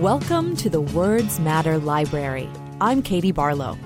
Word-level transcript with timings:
Welcome 0.00 0.56
to 0.56 0.68
the 0.68 0.82
Words 0.82 1.40
Matter 1.40 1.78
Library. 1.78 2.50
I'm 2.82 3.00
Katie 3.00 3.32
Barlow. 3.32 3.78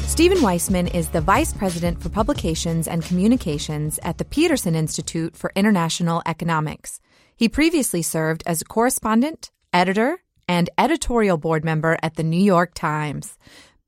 Steven 0.00 0.38
Weisman 0.38 0.94
is 0.94 1.10
the 1.10 1.20
Vice 1.20 1.52
President 1.52 2.02
for 2.02 2.08
Publications 2.08 2.88
and 2.88 3.04
Communications 3.04 4.00
at 4.02 4.16
the 4.16 4.24
Peterson 4.24 4.74
Institute 4.74 5.36
for 5.36 5.52
International 5.54 6.22
Economics. 6.24 7.02
He 7.36 7.50
previously 7.50 8.00
served 8.00 8.42
as 8.46 8.62
a 8.62 8.64
correspondent, 8.64 9.50
editor, 9.74 10.22
and 10.48 10.70
editorial 10.78 11.36
board 11.36 11.66
member 11.66 11.98
at 12.02 12.14
the 12.14 12.22
New 12.22 12.42
York 12.42 12.72
Times. 12.72 13.36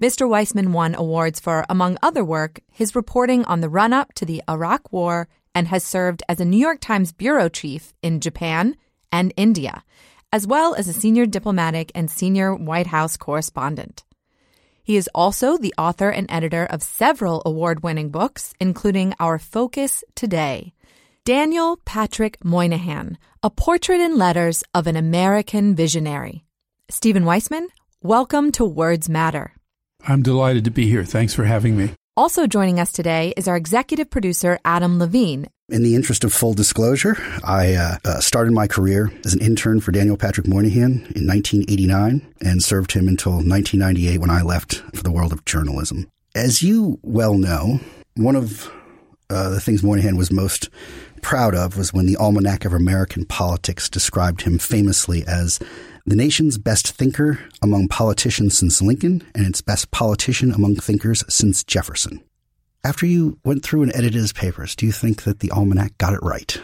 Mr. 0.02 0.28
Weisman 0.28 0.72
won 0.72 0.94
awards 0.94 1.40
for, 1.40 1.64
among 1.70 1.96
other 2.02 2.22
work, 2.22 2.60
his 2.70 2.94
reporting 2.94 3.42
on 3.46 3.62
the 3.62 3.70
run 3.70 3.94
up 3.94 4.12
to 4.12 4.26
the 4.26 4.42
Iraq 4.50 4.92
War 4.92 5.28
and 5.54 5.68
has 5.68 5.82
served 5.82 6.22
as 6.28 6.40
a 6.40 6.44
New 6.44 6.58
York 6.58 6.78
Times 6.78 7.12
bureau 7.12 7.48
chief 7.48 7.94
in 8.02 8.20
Japan 8.20 8.76
and 9.12 9.32
India, 9.36 9.84
as 10.32 10.46
well 10.46 10.74
as 10.74 10.88
a 10.88 10.92
senior 10.92 11.26
diplomatic 11.26 11.92
and 11.94 12.10
senior 12.10 12.54
White 12.54 12.88
House 12.88 13.16
correspondent. 13.16 14.04
He 14.82 14.96
is 14.96 15.10
also 15.14 15.56
the 15.58 15.74
author 15.76 16.10
and 16.10 16.30
editor 16.30 16.64
of 16.64 16.82
several 16.82 17.42
award 17.44 17.82
winning 17.82 18.10
books, 18.10 18.54
including 18.60 19.14
Our 19.18 19.38
Focus 19.38 20.04
Today. 20.14 20.74
Daniel 21.24 21.80
Patrick 21.84 22.38
Moynihan, 22.44 23.18
A 23.42 23.50
Portrait 23.50 24.00
in 24.00 24.16
Letters 24.16 24.62
of 24.72 24.86
an 24.86 24.94
American 24.94 25.74
Visionary. 25.74 26.44
Steven 26.88 27.24
Weisman, 27.24 27.66
welcome 28.00 28.52
to 28.52 28.64
Words 28.64 29.08
Matter. 29.08 29.52
I'm 30.06 30.22
delighted 30.22 30.64
to 30.66 30.70
be 30.70 30.86
here. 30.86 31.02
Thanks 31.02 31.34
for 31.34 31.42
having 31.42 31.76
me. 31.76 31.90
Also 32.16 32.46
joining 32.46 32.78
us 32.78 32.92
today 32.92 33.34
is 33.36 33.48
our 33.48 33.56
executive 33.56 34.08
producer, 34.08 34.60
Adam 34.64 35.00
Levine. 35.00 35.48
In 35.68 35.82
the 35.82 35.96
interest 35.96 36.22
of 36.22 36.32
full 36.32 36.54
disclosure, 36.54 37.16
I 37.42 37.74
uh, 37.74 37.96
uh, 38.04 38.20
started 38.20 38.52
my 38.52 38.68
career 38.68 39.10
as 39.24 39.34
an 39.34 39.40
intern 39.40 39.80
for 39.80 39.90
Daniel 39.90 40.16
Patrick 40.16 40.46
Moynihan 40.46 40.92
in 41.16 41.26
1989 41.26 42.24
and 42.40 42.62
served 42.62 42.92
him 42.92 43.08
until 43.08 43.32
1998 43.32 44.18
when 44.18 44.30
I 44.30 44.42
left 44.42 44.76
for 44.94 45.02
the 45.02 45.10
world 45.10 45.32
of 45.32 45.44
journalism. 45.44 46.06
As 46.36 46.62
you 46.62 47.00
well 47.02 47.34
know, 47.34 47.80
one 48.14 48.36
of 48.36 48.70
uh, 49.28 49.50
the 49.50 49.58
things 49.58 49.82
Moynihan 49.82 50.16
was 50.16 50.30
most 50.30 50.70
proud 51.20 51.56
of 51.56 51.76
was 51.76 51.92
when 51.92 52.06
the 52.06 52.16
Almanac 52.16 52.64
of 52.64 52.72
American 52.72 53.24
Politics 53.24 53.88
described 53.88 54.42
him 54.42 54.58
famously 54.58 55.24
as 55.26 55.58
the 56.04 56.14
nation's 56.14 56.58
best 56.58 56.92
thinker 56.92 57.40
among 57.60 57.88
politicians 57.88 58.56
since 58.56 58.80
Lincoln 58.80 59.20
and 59.34 59.44
its 59.44 59.62
best 59.62 59.90
politician 59.90 60.52
among 60.52 60.76
thinkers 60.76 61.24
since 61.28 61.64
Jefferson. 61.64 62.22
After 62.86 63.04
you 63.04 63.36
went 63.42 63.64
through 63.64 63.82
and 63.82 63.90
edited 63.96 64.14
his 64.14 64.32
papers, 64.32 64.76
do 64.76 64.86
you 64.86 64.92
think 64.92 65.24
that 65.24 65.40
the 65.40 65.50
Almanac 65.50 65.98
got 65.98 66.12
it 66.12 66.20
right? 66.22 66.56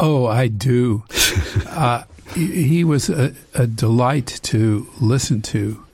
Oh, 0.00 0.24
I 0.24 0.48
do. 0.48 1.04
uh, 1.68 2.04
he 2.34 2.82
was 2.82 3.10
a, 3.10 3.34
a 3.54 3.66
delight 3.66 4.40
to 4.44 4.88
listen 5.02 5.42
to, 5.42 5.84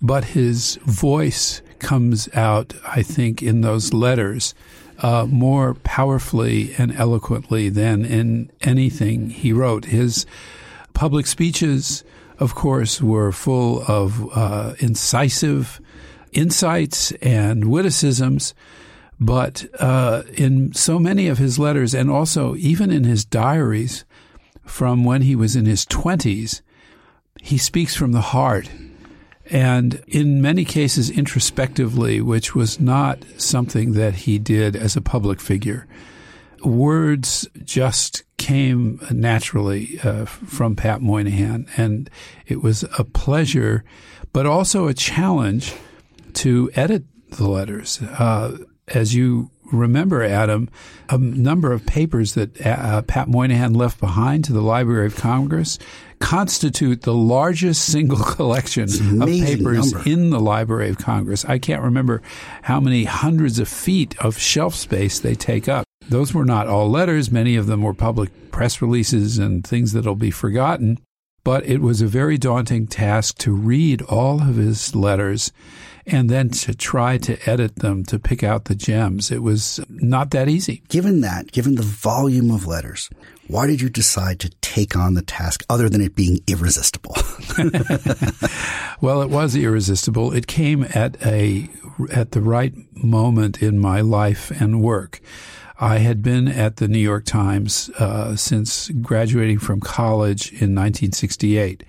but 0.00 0.24
his 0.24 0.76
voice 0.84 1.60
comes 1.80 2.34
out, 2.34 2.72
I 2.86 3.02
think, 3.02 3.42
in 3.42 3.60
those 3.60 3.92
letters 3.92 4.54
uh, 5.00 5.26
more 5.28 5.74
powerfully 5.74 6.74
and 6.78 6.90
eloquently 6.96 7.68
than 7.68 8.06
in 8.06 8.50
anything 8.62 9.28
he 9.28 9.52
wrote. 9.52 9.84
His 9.84 10.24
public 10.94 11.26
speeches 11.26 12.04
of 12.40 12.54
course, 12.54 13.02
were 13.02 13.30
full 13.30 13.84
of 13.86 14.26
uh, 14.34 14.72
incisive 14.78 15.78
insights 16.32 17.12
and 17.20 17.66
witticisms. 17.66 18.54
But 19.20 19.66
uh, 19.78 20.22
in 20.32 20.72
so 20.72 20.98
many 20.98 21.28
of 21.28 21.38
his 21.38 21.58
letters, 21.58 21.94
and 21.94 22.10
also 22.10 22.56
even 22.56 22.90
in 22.90 23.04
his 23.04 23.24
diaries 23.24 24.04
from 24.64 25.04
when 25.04 25.22
he 25.22 25.36
was 25.36 25.56
in 25.56 25.66
his 25.66 25.84
20s, 25.86 26.62
he 27.42 27.58
speaks 27.58 27.94
from 27.94 28.12
the 28.12 28.20
heart. 28.20 28.70
And 29.50 30.02
in 30.06 30.40
many 30.40 30.64
cases, 30.64 31.10
introspectively, 31.10 32.20
which 32.20 32.54
was 32.54 32.80
not 32.80 33.24
something 33.36 33.92
that 33.92 34.14
he 34.14 34.38
did 34.38 34.76
as 34.76 34.96
a 34.96 35.00
public 35.00 35.40
figure 35.40 35.86
words 36.64 37.48
just 37.64 38.24
came 38.36 39.00
naturally 39.10 39.98
uh, 40.02 40.24
from 40.24 40.76
Pat 40.76 41.00
Moynihan, 41.00 41.66
and 41.76 42.10
it 42.46 42.62
was 42.62 42.84
a 42.98 43.04
pleasure, 43.04 43.84
but 44.32 44.46
also 44.46 44.88
a 44.88 44.94
challenge 44.94 45.74
to 46.34 46.70
edit 46.74 47.04
the 47.30 47.48
letters. 47.48 48.00
Uh, 48.02 48.58
as 48.90 49.14
you 49.14 49.50
remember, 49.72 50.22
Adam, 50.22 50.68
a 51.08 51.18
number 51.18 51.72
of 51.72 51.86
papers 51.86 52.34
that 52.34 52.64
uh, 52.64 53.02
Pat 53.02 53.28
Moynihan 53.28 53.72
left 53.72 54.00
behind 54.00 54.44
to 54.44 54.52
the 54.52 54.62
Library 54.62 55.06
of 55.06 55.16
Congress 55.16 55.78
constitute 56.18 57.02
the 57.02 57.14
largest 57.14 57.86
single 57.86 58.18
collection 58.34 58.84
of 59.22 59.28
papers 59.28 59.92
number. 59.92 60.08
in 60.08 60.30
the 60.30 60.40
Library 60.40 60.90
of 60.90 60.98
Congress. 60.98 61.44
I 61.44 61.58
can't 61.58 61.82
remember 61.82 62.22
how 62.62 62.80
many 62.80 63.04
hundreds 63.04 63.58
of 63.58 63.68
feet 63.68 64.18
of 64.18 64.38
shelf 64.38 64.74
space 64.74 65.18
they 65.20 65.34
take 65.34 65.68
up. 65.68 65.84
Those 66.08 66.34
were 66.34 66.44
not 66.44 66.66
all 66.66 66.90
letters. 66.90 67.30
Many 67.30 67.56
of 67.56 67.66
them 67.66 67.82
were 67.82 67.94
public 67.94 68.50
press 68.50 68.82
releases 68.82 69.38
and 69.38 69.66
things 69.66 69.92
that'll 69.92 70.16
be 70.16 70.30
forgotten. 70.30 70.98
But 71.42 71.64
it 71.64 71.80
was 71.80 72.02
a 72.02 72.06
very 72.06 72.36
daunting 72.36 72.86
task 72.86 73.38
to 73.38 73.52
read 73.52 74.02
all 74.02 74.42
of 74.42 74.56
his 74.56 74.94
letters 74.94 75.52
and 76.10 76.28
then 76.28 76.50
to 76.50 76.74
try 76.74 77.18
to 77.18 77.38
edit 77.48 77.76
them 77.76 78.04
to 78.04 78.18
pick 78.18 78.42
out 78.42 78.66
the 78.66 78.74
gems. 78.74 79.30
It 79.30 79.42
was 79.42 79.80
not 79.88 80.30
that 80.32 80.48
easy. 80.48 80.82
Given 80.88 81.20
that, 81.20 81.52
given 81.52 81.76
the 81.76 81.82
volume 81.82 82.50
of 82.50 82.66
letters, 82.66 83.08
why 83.46 83.66
did 83.66 83.80
you 83.80 83.88
decide 83.88 84.40
to 84.40 84.50
take 84.60 84.96
on 84.96 85.14
the 85.14 85.22
task 85.22 85.64
other 85.68 85.88
than 85.88 86.00
it 86.00 86.14
being 86.14 86.40
irresistible? 86.46 87.16
well, 89.00 89.22
it 89.22 89.30
was 89.30 89.56
irresistible. 89.56 90.32
It 90.32 90.46
came 90.46 90.86
at 90.94 91.16
a 91.24 91.68
at 92.12 92.32
the 92.32 92.40
right 92.40 92.72
moment 92.94 93.62
in 93.62 93.78
my 93.78 94.00
life 94.00 94.50
and 94.52 94.80
work. 94.80 95.20
I 95.78 95.98
had 95.98 96.22
been 96.22 96.46
at 96.46 96.76
the 96.76 96.88
New 96.88 96.98
York 96.98 97.24
Times 97.24 97.90
uh, 97.98 98.36
since 98.36 98.90
graduating 99.00 99.58
from 99.58 99.80
college 99.80 100.48
in 100.52 100.74
1968. 100.74 101.84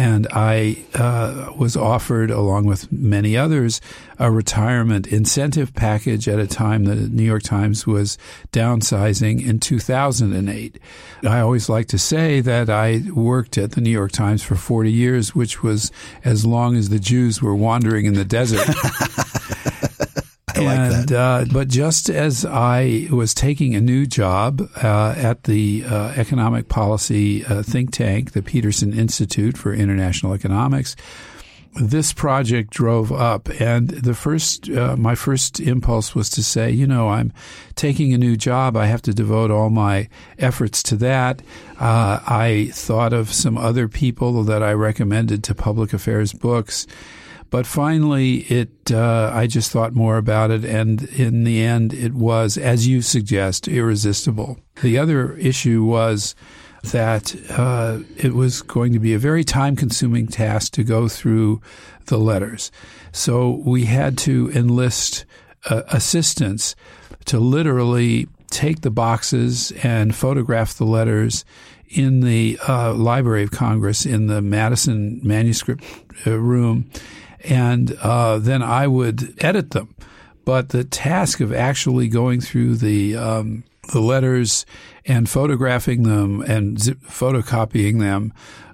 And 0.00 0.26
I 0.32 0.82
uh, 0.94 1.52
was 1.58 1.76
offered, 1.76 2.30
along 2.30 2.64
with 2.64 2.90
many 2.90 3.36
others, 3.36 3.82
a 4.18 4.30
retirement 4.30 5.06
incentive 5.08 5.74
package 5.74 6.26
at 6.26 6.38
a 6.38 6.46
time 6.46 6.84
the 6.84 6.94
New 6.94 7.22
York 7.22 7.42
Times 7.42 7.86
was 7.86 8.16
downsizing 8.50 9.46
in 9.46 9.60
2008. 9.60 10.78
I 11.22 11.40
always 11.40 11.68
like 11.68 11.86
to 11.88 11.98
say 11.98 12.40
that 12.40 12.70
I 12.70 13.02
worked 13.12 13.58
at 13.58 13.72
the 13.72 13.82
New 13.82 13.90
York 13.90 14.12
Times 14.12 14.42
for 14.42 14.54
40 14.54 14.90
years, 14.90 15.34
which 15.34 15.62
was 15.62 15.92
as 16.24 16.46
long 16.46 16.76
as 16.76 16.88
the 16.88 16.98
Jews 16.98 17.42
were 17.42 17.54
wandering 17.54 18.06
in 18.06 18.14
the 18.14 18.24
desert. 18.24 18.66
I 20.60 20.88
like 20.88 20.92
and, 20.92 21.12
uh, 21.12 21.44
but 21.52 21.68
just 21.68 22.08
as 22.10 22.44
I 22.44 23.08
was 23.10 23.34
taking 23.34 23.74
a 23.74 23.80
new 23.80 24.06
job 24.06 24.68
uh, 24.82 25.14
at 25.16 25.44
the 25.44 25.84
uh, 25.84 26.12
economic 26.16 26.68
policy 26.68 27.40
think 27.62 27.92
tank, 27.92 28.32
the 28.32 28.42
Peterson 28.42 28.92
Institute 28.92 29.56
for 29.56 29.72
International 29.72 30.34
Economics, 30.34 30.96
this 31.74 32.12
project 32.12 32.70
drove 32.70 33.12
up, 33.12 33.48
and 33.60 33.88
the 33.90 34.14
first, 34.14 34.68
uh, 34.68 34.96
my 34.96 35.14
first 35.14 35.60
impulse 35.60 36.14
was 36.14 36.28
to 36.30 36.42
say, 36.42 36.70
you 36.70 36.86
know, 36.86 37.08
I'm 37.08 37.32
taking 37.76 38.12
a 38.12 38.18
new 38.18 38.36
job. 38.36 38.76
I 38.76 38.86
have 38.86 39.02
to 39.02 39.14
devote 39.14 39.50
all 39.50 39.70
my 39.70 40.08
efforts 40.38 40.82
to 40.84 40.96
that. 40.96 41.42
Uh, 41.78 42.20
I 42.26 42.70
thought 42.72 43.12
of 43.12 43.32
some 43.32 43.56
other 43.56 43.86
people 43.86 44.42
that 44.44 44.62
I 44.62 44.72
recommended 44.72 45.44
to 45.44 45.54
public 45.54 45.92
affairs 45.92 46.32
books. 46.32 46.86
But 47.50 47.66
finally, 47.66 48.38
it 48.42 48.92
uh, 48.92 49.32
I 49.34 49.48
just 49.48 49.72
thought 49.72 49.92
more 49.92 50.16
about 50.16 50.52
it, 50.52 50.64
and 50.64 51.02
in 51.02 51.44
the 51.44 51.60
end, 51.62 51.92
it 51.92 52.14
was, 52.14 52.56
as 52.56 52.86
you 52.86 53.02
suggest, 53.02 53.66
irresistible. 53.66 54.58
The 54.82 54.98
other 54.98 55.34
issue 55.34 55.84
was 55.84 56.36
that 56.92 57.34
uh, 57.50 57.98
it 58.16 58.34
was 58.34 58.62
going 58.62 58.92
to 58.92 58.98
be 58.98 59.14
a 59.14 59.18
very 59.18 59.44
time 59.44 59.76
consuming 59.76 60.28
task 60.28 60.72
to 60.72 60.84
go 60.84 61.08
through 61.08 61.60
the 62.06 62.18
letters. 62.18 62.70
So 63.12 63.62
we 63.64 63.84
had 63.84 64.16
to 64.18 64.50
enlist 64.54 65.24
uh, 65.68 65.82
assistance 65.88 66.74
to 67.26 67.38
literally 67.38 68.28
take 68.48 68.80
the 68.80 68.90
boxes 68.90 69.72
and 69.82 70.14
photograph 70.14 70.74
the 70.74 70.84
letters 70.84 71.44
in 71.88 72.20
the 72.20 72.58
uh, 72.66 72.94
Library 72.94 73.42
of 73.42 73.50
Congress 73.50 74.06
in 74.06 74.28
the 74.28 74.40
Madison 74.40 75.20
manuscript 75.22 75.84
uh, 76.26 76.38
room 76.38 76.88
and 77.44 77.92
uh, 78.00 78.38
then 78.38 78.62
I 78.62 78.86
would 78.86 79.34
edit 79.42 79.70
them. 79.70 79.94
But 80.44 80.70
the 80.70 80.84
task 80.84 81.40
of 81.40 81.52
actually 81.52 82.08
going 82.08 82.40
through 82.40 82.76
the 82.76 83.16
um, 83.16 83.64
the 83.92 84.00
letters 84.00 84.66
and 85.04 85.28
photographing 85.28 86.04
them 86.04 86.42
and 86.42 86.80
zip- 86.80 87.00
photocopying 87.02 88.00
them, 88.00 88.32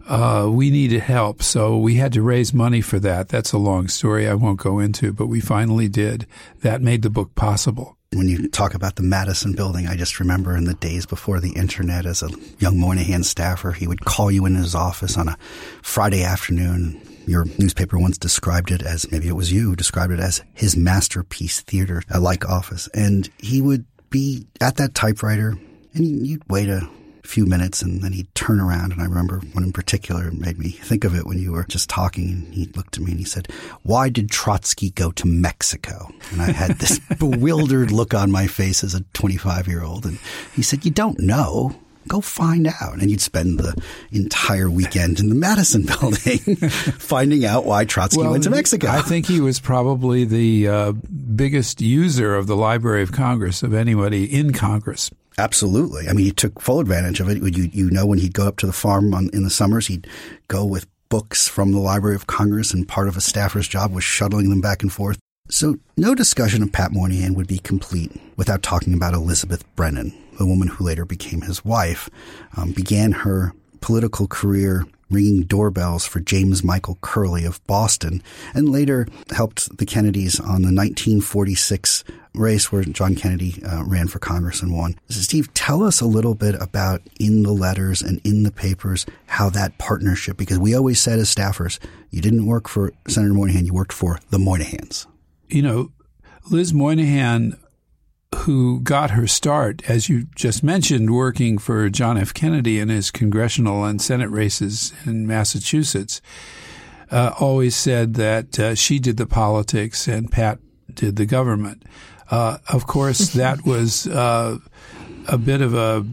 uh, 0.08 0.48
we 0.50 0.70
needed 0.70 1.00
help. 1.00 1.42
So 1.42 1.76
we 1.76 1.96
had 1.96 2.12
to 2.12 2.22
raise 2.22 2.54
money 2.54 2.80
for 2.80 2.98
that. 3.00 3.28
That's 3.28 3.52
a 3.52 3.58
long 3.58 3.88
story 3.88 4.28
I 4.28 4.34
won't 4.34 4.60
go 4.60 4.78
into, 4.78 5.12
but 5.12 5.26
we 5.26 5.40
finally 5.40 5.88
did. 5.88 6.26
That 6.60 6.82
made 6.82 7.02
the 7.02 7.10
book 7.10 7.34
possible. 7.34 7.96
when 8.12 8.28
you 8.28 8.48
talk 8.48 8.72
about 8.72 8.96
the 8.96 9.02
Madison 9.02 9.52
building, 9.52 9.88
I 9.88 9.96
just 9.96 10.20
remember 10.20 10.56
in 10.56 10.64
the 10.64 10.74
days 10.74 11.06
before 11.06 11.40
the 11.40 11.52
internet 11.52 12.06
as 12.06 12.22
a 12.22 12.30
young 12.58 12.78
Moynihan 12.78 13.24
staffer, 13.24 13.72
he 13.72 13.86
would 13.86 14.04
call 14.04 14.30
you 14.30 14.46
in 14.46 14.54
his 14.54 14.74
office 14.74 15.18
on 15.18 15.28
a 15.28 15.36
Friday 15.82 16.22
afternoon. 16.22 17.00
Your 17.26 17.44
newspaper 17.58 17.98
once 17.98 18.18
described 18.18 18.70
it 18.70 18.82
as 18.82 19.10
maybe 19.10 19.28
it 19.28 19.36
was 19.36 19.52
you 19.52 19.74
described 19.76 20.12
it 20.12 20.20
as 20.20 20.42
his 20.54 20.76
masterpiece 20.76 21.60
theater 21.60 22.02
like 22.18 22.48
office. 22.48 22.88
And 22.94 23.28
he 23.38 23.60
would 23.60 23.84
be 24.10 24.46
at 24.60 24.76
that 24.76 24.94
typewriter 24.94 25.58
and 25.94 26.26
you'd 26.26 26.48
wait 26.48 26.68
a 26.68 26.88
few 27.26 27.44
minutes 27.44 27.82
and 27.82 28.02
then 28.02 28.12
he'd 28.12 28.32
turn 28.34 28.60
around. 28.60 28.92
And 28.92 29.02
I 29.02 29.04
remember 29.04 29.40
one 29.52 29.64
in 29.64 29.72
particular 29.72 30.30
made 30.30 30.58
me 30.58 30.70
think 30.70 31.04
of 31.04 31.14
it 31.14 31.26
when 31.26 31.38
you 31.38 31.52
were 31.52 31.64
just 31.64 31.90
talking. 31.90 32.30
And 32.30 32.54
he 32.54 32.66
looked 32.66 32.96
at 32.96 33.02
me 33.02 33.10
and 33.10 33.20
he 33.20 33.26
said, 33.26 33.48
Why 33.82 34.08
did 34.08 34.30
Trotsky 34.30 34.90
go 34.90 35.10
to 35.12 35.26
Mexico? 35.26 36.10
And 36.30 36.40
I 36.40 36.52
had 36.52 36.78
this 36.78 36.98
bewildered 37.18 37.90
look 37.90 38.14
on 38.14 38.30
my 38.30 38.46
face 38.46 38.84
as 38.84 38.94
a 38.94 39.02
25 39.12 39.68
year 39.68 39.82
old. 39.82 40.06
And 40.06 40.18
he 40.54 40.62
said, 40.62 40.84
You 40.84 40.90
don't 40.90 41.18
know. 41.18 41.74
Go 42.08 42.20
find 42.20 42.66
out. 42.66 43.00
And 43.00 43.10
you'd 43.10 43.20
spend 43.20 43.58
the 43.58 43.80
entire 44.12 44.70
weekend 44.70 45.20
in 45.20 45.28
the 45.28 45.34
Madison 45.34 45.82
building 46.00 46.38
finding 46.56 47.44
out 47.44 47.64
why 47.64 47.84
Trotsky 47.84 48.20
well, 48.20 48.32
went 48.32 48.44
to 48.44 48.50
Mexico. 48.50 48.88
I 48.88 49.02
think 49.02 49.26
he 49.26 49.40
was 49.40 49.60
probably 49.60 50.24
the 50.24 50.68
uh, 50.68 50.92
biggest 50.92 51.80
user 51.80 52.34
of 52.34 52.46
the 52.46 52.56
Library 52.56 53.02
of 53.02 53.12
Congress 53.12 53.62
of 53.62 53.74
anybody 53.74 54.24
in 54.24 54.52
Congress. 54.52 55.10
Absolutely. 55.38 56.08
I 56.08 56.12
mean, 56.12 56.24
he 56.24 56.32
took 56.32 56.60
full 56.60 56.80
advantage 56.80 57.20
of 57.20 57.28
it. 57.28 57.42
You, 57.42 57.68
you 57.72 57.90
know, 57.90 58.06
when 58.06 58.18
he'd 58.18 58.32
go 58.34 58.46
up 58.46 58.56
to 58.58 58.66
the 58.66 58.72
farm 58.72 59.12
on, 59.14 59.28
in 59.32 59.42
the 59.42 59.50
summers, 59.50 59.86
he'd 59.86 60.06
go 60.48 60.64
with 60.64 60.86
books 61.08 61.46
from 61.46 61.72
the 61.72 61.78
Library 61.78 62.16
of 62.16 62.26
Congress, 62.26 62.72
and 62.72 62.88
part 62.88 63.08
of 63.08 63.16
a 63.16 63.20
staffer's 63.20 63.68
job 63.68 63.92
was 63.92 64.04
shuttling 64.04 64.50
them 64.50 64.60
back 64.60 64.82
and 64.82 64.92
forth. 64.92 65.18
So, 65.48 65.78
no 65.96 66.14
discussion 66.14 66.62
of 66.62 66.72
Pat 66.72 66.90
Moynihan 66.92 67.34
would 67.34 67.46
be 67.46 67.58
complete 67.58 68.10
without 68.36 68.62
talking 68.64 68.94
about 68.94 69.14
Elizabeth 69.14 69.64
Brennan, 69.76 70.12
the 70.38 70.46
woman 70.46 70.66
who 70.66 70.84
later 70.84 71.04
became 71.04 71.42
his 71.42 71.64
wife, 71.64 72.10
um, 72.56 72.72
began 72.72 73.12
her 73.12 73.52
political 73.80 74.26
career 74.26 74.86
ringing 75.08 75.44
doorbells 75.44 76.04
for 76.04 76.18
James 76.18 76.64
Michael 76.64 76.98
Curley 77.00 77.44
of 77.44 77.64
Boston, 77.68 78.24
and 78.54 78.70
later 78.70 79.06
helped 79.30 79.78
the 79.78 79.86
Kennedys 79.86 80.40
on 80.40 80.62
the 80.62 80.74
1946 80.74 82.02
race 82.34 82.72
where 82.72 82.82
John 82.82 83.14
Kennedy 83.14 83.62
uh, 83.64 83.84
ran 83.84 84.08
for 84.08 84.18
Congress 84.18 84.62
and 84.62 84.76
won. 84.76 84.98
Steve, 85.08 85.52
tell 85.54 85.84
us 85.84 86.00
a 86.00 86.06
little 86.06 86.34
bit 86.34 86.60
about 86.60 87.02
in 87.20 87.44
the 87.44 87.52
letters 87.52 88.02
and 88.02 88.20
in 88.24 88.42
the 88.42 88.50
papers 88.50 89.06
how 89.26 89.48
that 89.50 89.78
partnership, 89.78 90.36
because 90.36 90.58
we 90.58 90.74
always 90.74 91.00
said 91.00 91.20
as 91.20 91.32
staffers, 91.32 91.78
you 92.10 92.20
didn't 92.20 92.46
work 92.46 92.68
for 92.68 92.92
Senator 93.06 93.32
Moynihan, 93.32 93.64
you 93.64 93.72
worked 93.72 93.92
for 93.92 94.18
the 94.30 94.38
Moynihans. 94.38 95.06
You 95.48 95.62
know, 95.62 95.92
Liz 96.50 96.72
Moynihan, 96.74 97.56
who 98.34 98.80
got 98.80 99.10
her 99.10 99.26
start, 99.26 99.88
as 99.88 100.08
you 100.08 100.26
just 100.34 100.62
mentioned, 100.62 101.14
working 101.14 101.58
for 101.58 101.88
John 101.88 102.18
F. 102.18 102.34
Kennedy 102.34 102.78
in 102.78 102.88
his 102.88 103.10
congressional 103.10 103.84
and 103.84 104.00
Senate 104.00 104.30
races 104.30 104.92
in 105.04 105.26
Massachusetts, 105.26 106.20
uh, 107.10 107.32
always 107.38 107.76
said 107.76 108.14
that 108.14 108.58
uh, 108.58 108.74
she 108.74 108.98
did 108.98 109.16
the 109.16 109.26
politics 109.26 110.08
and 110.08 110.30
Pat 110.30 110.58
did 110.92 111.16
the 111.16 111.26
government. 111.26 111.84
Uh, 112.30 112.58
of 112.68 112.86
course, 112.86 113.28
that 113.34 113.64
was 113.64 114.06
uh, 114.06 114.58
a 115.28 115.38
bit 115.38 115.60
of 115.60 115.74
a 115.74 116.04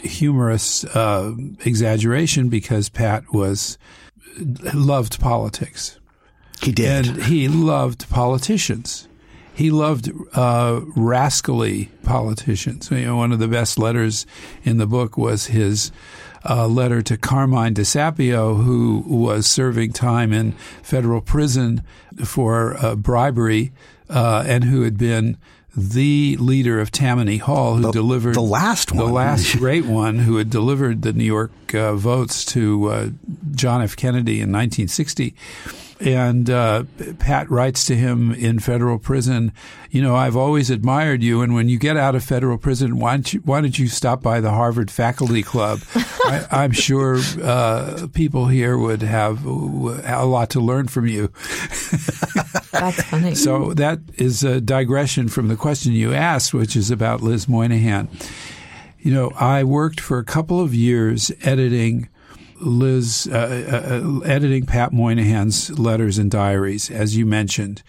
humorous 0.00 0.84
uh, 0.84 1.34
exaggeration 1.64 2.48
because 2.48 2.88
Pat 2.88 3.24
was 3.32 3.78
loved 4.38 5.18
politics. 5.20 5.98
He 6.62 6.72
did, 6.72 7.06
and 7.06 7.22
he 7.24 7.48
loved 7.48 8.08
politicians. 8.08 9.08
He 9.54 9.70
loved 9.70 10.10
uh, 10.34 10.80
rascally 10.94 11.90
politicians. 12.02 12.90
You 12.90 13.06
know, 13.06 13.16
one 13.16 13.32
of 13.32 13.38
the 13.38 13.48
best 13.48 13.78
letters 13.78 14.26
in 14.64 14.76
the 14.76 14.86
book 14.86 15.16
was 15.16 15.46
his 15.46 15.90
uh, 16.48 16.66
letter 16.66 17.02
to 17.02 17.16
Carmine 17.16 17.74
DeSapio, 17.74 18.62
who 18.62 19.02
was 19.06 19.46
serving 19.46 19.92
time 19.92 20.32
in 20.32 20.52
federal 20.82 21.20
prison 21.20 21.82
for 22.24 22.76
uh, 22.84 22.94
bribery 22.96 23.72
uh, 24.10 24.44
and 24.46 24.64
who 24.64 24.82
had 24.82 24.98
been 24.98 25.38
the 25.76 26.36
leader 26.38 26.80
of 26.80 26.90
Tammany 26.90 27.36
Hall, 27.36 27.76
who 27.76 27.82
the, 27.82 27.92
delivered 27.92 28.34
the 28.34 28.40
last 28.40 28.92
one, 28.92 29.06
the 29.06 29.12
last 29.12 29.56
great 29.58 29.84
one, 29.84 30.20
who 30.20 30.36
had 30.36 30.48
delivered 30.48 31.02
the 31.02 31.12
New 31.12 31.24
York 31.24 31.74
uh, 31.74 31.94
votes 31.94 32.44
to 32.46 32.88
uh, 32.88 33.08
John 33.52 33.82
F. 33.82 33.94
Kennedy 33.94 34.40
in 34.40 34.50
1960. 34.50 35.34
And 35.98 36.50
uh, 36.50 36.84
Pat 37.18 37.50
writes 37.50 37.86
to 37.86 37.96
him 37.96 38.32
in 38.32 38.58
federal 38.58 38.98
prison, 38.98 39.52
you 39.90 40.02
know, 40.02 40.14
I've 40.14 40.36
always 40.36 40.68
admired 40.68 41.22
you, 41.22 41.40
and 41.40 41.54
when 41.54 41.70
you 41.70 41.78
get 41.78 41.96
out 41.96 42.14
of 42.14 42.22
federal 42.22 42.58
prison, 42.58 42.98
why 42.98 43.12
don't 43.12 43.32
you, 43.32 43.40
why 43.40 43.62
don't 43.62 43.78
you 43.78 43.88
stop 43.88 44.20
by 44.20 44.40
the 44.40 44.50
Harvard 44.50 44.90
Faculty 44.90 45.42
Club? 45.42 45.80
I, 46.26 46.64
am 46.64 46.72
sure 46.72 47.18
uh, 47.42 48.08
people 48.12 48.46
here 48.46 48.76
would 48.76 49.00
have 49.00 49.46
a 49.46 50.26
lot 50.26 50.50
to 50.50 50.60
learn 50.60 50.88
from 50.88 51.06
you. 51.06 51.28
That's 52.72 53.02
funny. 53.04 53.34
So 53.34 53.72
that 53.74 54.00
is 54.16 54.44
a 54.44 54.60
digression 54.60 55.28
from 55.28 55.48
the 55.48 55.56
question 55.56 55.92
you 55.92 56.12
asked, 56.12 56.52
which 56.52 56.76
is 56.76 56.90
about 56.90 57.22
Liz 57.22 57.48
Moynihan. 57.48 58.08
You 58.98 59.14
know, 59.14 59.30
I 59.30 59.64
worked 59.64 60.00
for 60.00 60.18
a 60.18 60.24
couple 60.24 60.60
of 60.60 60.74
years 60.74 61.32
editing 61.42 62.08
Liz, 62.60 63.28
uh, 63.30 64.00
uh, 64.02 64.20
editing 64.20 64.66
Pat 64.66 64.92
Moynihan's 64.92 65.78
letters 65.78 66.18
and 66.18 66.30
diaries, 66.30 66.90
as 66.90 67.16
you 67.16 67.26
mentioned. 67.26 67.82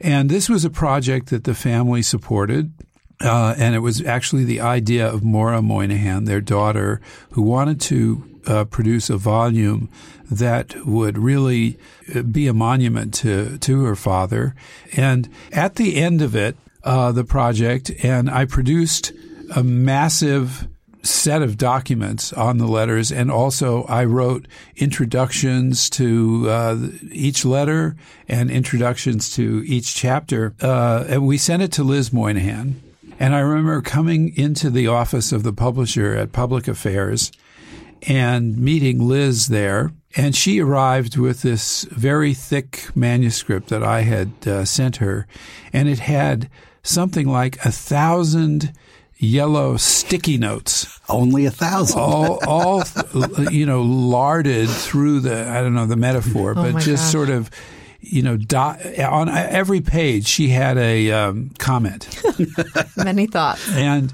And 0.00 0.30
this 0.30 0.48
was 0.48 0.64
a 0.64 0.70
project 0.70 1.30
that 1.30 1.44
the 1.44 1.54
family 1.54 2.02
supported. 2.02 2.72
Uh, 3.20 3.54
and 3.56 3.74
it 3.74 3.78
was 3.78 4.04
actually 4.04 4.44
the 4.44 4.60
idea 4.60 5.08
of 5.08 5.24
Maura 5.24 5.62
Moynihan, 5.62 6.24
their 6.24 6.42
daughter, 6.42 7.00
who 7.30 7.40
wanted 7.40 7.80
to 7.82 8.22
uh, 8.46 8.64
produce 8.64 9.08
a 9.08 9.16
volume 9.16 9.88
that 10.30 10.74
would 10.84 11.16
really 11.18 11.78
uh, 12.14 12.22
be 12.22 12.46
a 12.46 12.52
monument 12.52 13.14
to 13.14 13.58
to 13.58 13.84
her 13.84 13.96
father. 13.96 14.54
And 14.96 15.28
at 15.50 15.76
the 15.76 15.96
end 15.96 16.20
of 16.20 16.36
it, 16.36 16.56
uh, 16.84 17.12
the 17.12 17.24
project, 17.24 17.90
and 18.02 18.30
I 18.30 18.44
produced 18.44 19.12
a 19.54 19.62
massive 19.62 20.68
set 21.06 21.42
of 21.42 21.56
documents 21.56 22.32
on 22.32 22.58
the 22.58 22.66
letters, 22.66 23.10
and 23.10 23.30
also 23.30 23.84
I 23.84 24.04
wrote 24.04 24.46
introductions 24.76 25.88
to 25.90 26.50
uh, 26.50 26.76
each 27.10 27.44
letter 27.44 27.96
and 28.28 28.50
introductions 28.50 29.30
to 29.36 29.62
each 29.66 29.94
chapter. 29.94 30.54
Uh, 30.60 31.04
and 31.08 31.26
we 31.26 31.38
sent 31.38 31.62
it 31.62 31.72
to 31.72 31.84
Liz 31.84 32.12
Moynihan. 32.12 32.82
And 33.18 33.34
I 33.34 33.38
remember 33.38 33.80
coming 33.80 34.36
into 34.36 34.68
the 34.68 34.88
office 34.88 35.32
of 35.32 35.42
the 35.42 35.52
publisher 35.52 36.14
at 36.14 36.32
Public 36.32 36.68
Affairs 36.68 37.32
and 38.02 38.58
meeting 38.58 39.08
Liz 39.08 39.46
there. 39.46 39.92
And 40.16 40.34
she 40.34 40.60
arrived 40.60 41.16
with 41.16 41.42
this 41.42 41.84
very 41.84 42.34
thick 42.34 42.88
manuscript 42.94 43.68
that 43.68 43.82
I 43.82 44.02
had 44.02 44.32
uh, 44.46 44.64
sent 44.64 44.96
her, 44.96 45.26
and 45.72 45.88
it 45.88 45.98
had 45.98 46.48
something 46.82 47.28
like 47.28 47.56
a 47.64 47.72
thousand 47.72 48.72
yellow 49.18 49.76
sticky 49.76 50.38
notes. 50.38 51.00
Only 51.08 51.46
a 51.46 51.50
thousand. 51.50 52.00
all, 52.00 52.38
all, 52.46 52.82
you 53.50 53.66
know, 53.66 53.82
larded 53.82 54.68
through 54.68 55.20
the, 55.20 55.48
I 55.48 55.62
don't 55.62 55.74
know 55.74 55.86
the 55.86 55.96
metaphor, 55.96 56.54
oh 56.56 56.62
but 56.72 56.80
just 56.80 57.04
gosh. 57.04 57.12
sort 57.12 57.30
of, 57.30 57.50
you 58.00 58.22
know, 58.22 58.36
dot, 58.36 58.84
on 58.98 59.28
every 59.28 59.80
page 59.80 60.26
she 60.26 60.48
had 60.48 60.78
a 60.78 61.10
um, 61.10 61.50
comment. 61.58 62.22
Many 62.96 63.26
thoughts. 63.26 63.68
And 63.74 64.12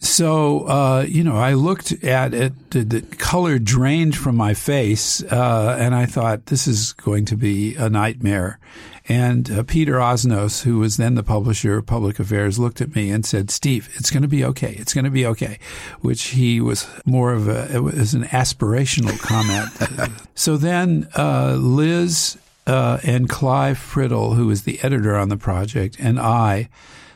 so, 0.00 0.64
uh, 0.64 1.06
you 1.08 1.24
know, 1.24 1.36
I 1.36 1.54
looked 1.54 1.92
at 2.04 2.34
it, 2.34 2.70
the, 2.70 2.82
the 2.84 3.02
color 3.02 3.58
drained 3.58 4.16
from 4.16 4.36
my 4.36 4.54
face, 4.54 5.22
uh, 5.24 5.76
and 5.78 5.94
I 5.94 6.06
thought, 6.06 6.46
this 6.46 6.66
is 6.66 6.92
going 6.92 7.24
to 7.26 7.36
be 7.36 7.74
a 7.76 7.88
nightmare. 7.88 8.58
And 9.06 9.50
uh, 9.50 9.62
Peter 9.64 9.94
Osnos, 9.94 10.62
who 10.62 10.78
was 10.78 10.96
then 10.96 11.14
the 11.14 11.22
publisher 11.22 11.76
of 11.76 11.86
Public 11.86 12.18
Affairs, 12.18 12.58
looked 12.58 12.80
at 12.80 12.94
me 12.94 13.10
and 13.10 13.26
said, 13.26 13.50
Steve, 13.50 13.90
it's 13.96 14.10
going 14.10 14.22
to 14.22 14.28
be 14.28 14.44
okay. 14.46 14.74
It's 14.78 14.94
going 14.94 15.04
to 15.04 15.10
be 15.10 15.26
okay, 15.26 15.58
which 16.00 16.28
he 16.28 16.60
was 16.60 16.88
more 17.04 17.32
of 17.32 17.46
a, 17.46 17.74
it 17.74 17.80
was 17.80 18.14
an 18.14 18.24
aspirational 18.24 19.18
comment. 19.20 20.10
so 20.34 20.56
then 20.56 21.06
uh, 21.18 21.56
Liz 21.58 22.38
uh, 22.66 22.98
and 23.04 23.28
Clive 23.28 23.78
Priddle, 23.78 24.36
who 24.36 24.46
was 24.46 24.62
the 24.62 24.82
editor 24.82 25.16
on 25.16 25.28
the 25.28 25.36
project, 25.36 25.96
and 26.00 26.18
I 26.18 26.70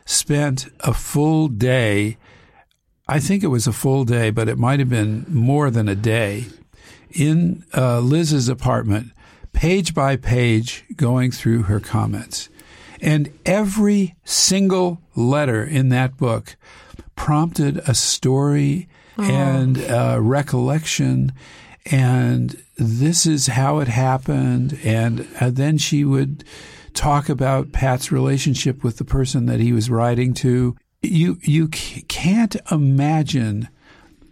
spent 0.05 0.67
a 0.81 0.93
full 0.93 1.49
day 1.49 2.19
I 3.09 3.21
think 3.21 3.43
it 3.43 3.49
was 3.49 3.67
a 3.67 3.73
full 3.73 4.05
day, 4.05 4.29
but 4.29 4.49
it 4.49 4.59
might 4.59 4.81
have 4.81 4.91
been 4.91 5.25
more 5.29 5.71
than 5.71 5.89
a 5.89 5.95
day 5.95 6.45
in 7.11 7.65
uh, 7.75 8.01
Liz's 8.01 8.51
apartment, 8.51 9.13
page 9.53 9.95
by 9.95 10.17
page, 10.17 10.85
going 10.97 11.31
through 11.31 11.65
her 11.65 11.81
comments. 11.81 12.49
And 13.01 13.33
every 13.47 14.17
single 14.25 15.01
letter 15.15 15.63
in 15.65 15.89
that 15.91 16.17
book 16.17 16.57
prompted 17.17 17.79
a 17.87 17.95
story 17.95 18.89
and 19.17 19.79
a 19.79 20.21
recollection. 20.21 21.33
And 21.87 22.63
this 22.77 23.27
is 23.27 23.49
how 23.49 23.81
it 23.81 23.89
happened. 23.89 24.79
And 24.85 25.27
uh, 25.41 25.51
then 25.51 25.79
she 25.79 26.05
would 26.05 26.45
talk 26.95 27.29
about 27.29 27.73
Pat's 27.73 28.13
relationship 28.13 28.83
with 28.83 28.99
the 28.99 29.05
person 29.05 29.47
that 29.47 29.61
he 29.61 29.73
was 29.73 29.91
writing 29.91 30.35
to. 30.35 30.77
You 31.03 31.39
you 31.43 31.69
can't 31.69 32.57
imagine 32.71 33.69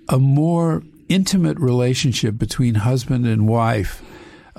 a 0.09 0.19
more 0.19 0.83
intimate 1.09 1.59
relationship 1.59 2.37
between 2.39 2.77
husband 2.77 3.27
and 3.27 3.49
wife 3.49 4.03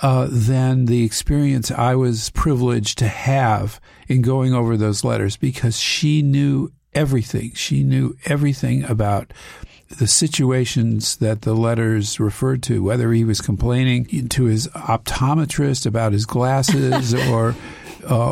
uh, 0.01 0.27
than 0.29 0.85
the 0.85 1.03
experience 1.03 1.71
I 1.71 1.95
was 1.95 2.29
privileged 2.31 2.97
to 2.99 3.07
have 3.07 3.79
in 4.07 4.21
going 4.21 4.53
over 4.53 4.77
those 4.77 5.03
letters 5.03 5.37
because 5.37 5.79
she 5.79 6.21
knew 6.21 6.71
everything. 6.93 7.53
She 7.53 7.83
knew 7.83 8.15
everything 8.25 8.83
about 8.83 9.33
the 9.89 10.07
situations 10.07 11.17
that 11.17 11.43
the 11.43 11.53
letters 11.53 12.19
referred 12.19 12.61
to, 12.63 12.83
whether 12.83 13.11
he 13.13 13.23
was 13.23 13.39
complaining 13.39 14.27
to 14.29 14.43
his 14.45 14.67
optometrist 14.69 15.85
about 15.85 16.11
his 16.11 16.25
glasses 16.25 17.13
or 17.29 17.55
uh, 18.09 18.29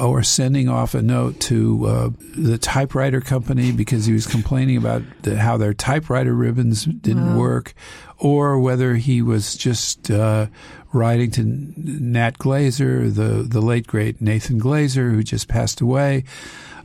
uh, 0.00 0.06
or 0.06 0.22
sending 0.22 0.70
off 0.70 0.94
a 0.94 1.02
note 1.02 1.38
to 1.38 1.86
uh, 1.86 2.10
the 2.34 2.56
typewriter 2.56 3.20
company 3.20 3.72
because 3.72 4.06
he 4.06 4.12
was 4.12 4.26
complaining 4.26 4.78
about 4.78 5.02
the, 5.20 5.36
how 5.36 5.58
their 5.58 5.74
typewriter 5.74 6.32
ribbons 6.32 6.84
didn't 6.86 7.34
wow. 7.34 7.38
work, 7.38 7.74
or 8.16 8.58
whether 8.58 8.94
he 8.94 9.20
was 9.20 9.54
just 9.54 10.10
uh, 10.10 10.46
writing 10.98 11.30
to 11.32 11.44
Nat 11.44 12.38
Glazer, 12.38 13.14
the 13.14 13.42
the 13.42 13.60
late 13.60 13.86
great 13.86 14.20
Nathan 14.20 14.60
Glazer, 14.60 15.12
who 15.12 15.22
just 15.22 15.48
passed 15.48 15.80
away 15.80 16.24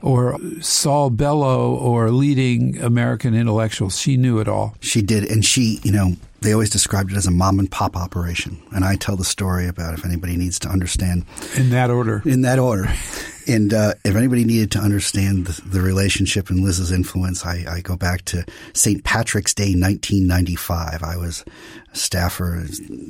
or 0.04 0.38
Saul 0.60 1.10
Bellow 1.10 1.74
or 1.76 2.12
leading 2.12 2.78
American 2.80 3.34
intellectuals. 3.34 3.98
She 3.98 4.18
knew 4.18 4.40
it 4.40 4.48
all. 4.48 4.76
She 4.82 5.02
did. 5.02 5.24
And 5.32 5.44
she, 5.44 5.80
you 5.84 5.94
know, 5.94 6.14
they 6.42 6.52
always 6.52 6.70
described 6.70 7.12
it 7.12 7.16
as 7.16 7.26
a 7.26 7.32
mom 7.32 7.58
and 7.58 7.72
pop 7.72 7.96
operation. 7.96 8.62
And 8.76 8.84
I 8.84 8.98
tell 8.98 9.16
the 9.16 9.24
story 9.24 9.68
about 9.68 9.94
if 9.94 10.06
anybody 10.06 10.36
needs 10.36 10.60
to 10.60 10.68
understand. 10.68 11.26
In 11.56 11.70
that 11.70 11.90
order. 11.90 12.22
In 12.26 12.42
that 12.42 12.60
order. 12.60 12.94
And 13.48 13.74
uh, 13.74 13.94
if 14.06 14.16
anybody 14.16 14.46
needed 14.46 14.72
to 14.72 14.80
understand 14.80 15.48
the, 15.48 15.62
the 15.62 15.82
relationship 15.82 16.50
and 16.50 16.62
Liz's 16.62 16.92
influence, 16.92 17.46
I, 17.46 17.66
I, 17.68 17.82
go 17.82 17.98
back 17.98 18.24
to 18.26 18.46
St. 18.74 19.04
Patrick's 19.04 19.54
Day, 19.54 19.74
1995. 19.76 21.04
I 21.04 21.18
was 21.18 21.44
a 21.92 21.96
staffer 21.96 22.66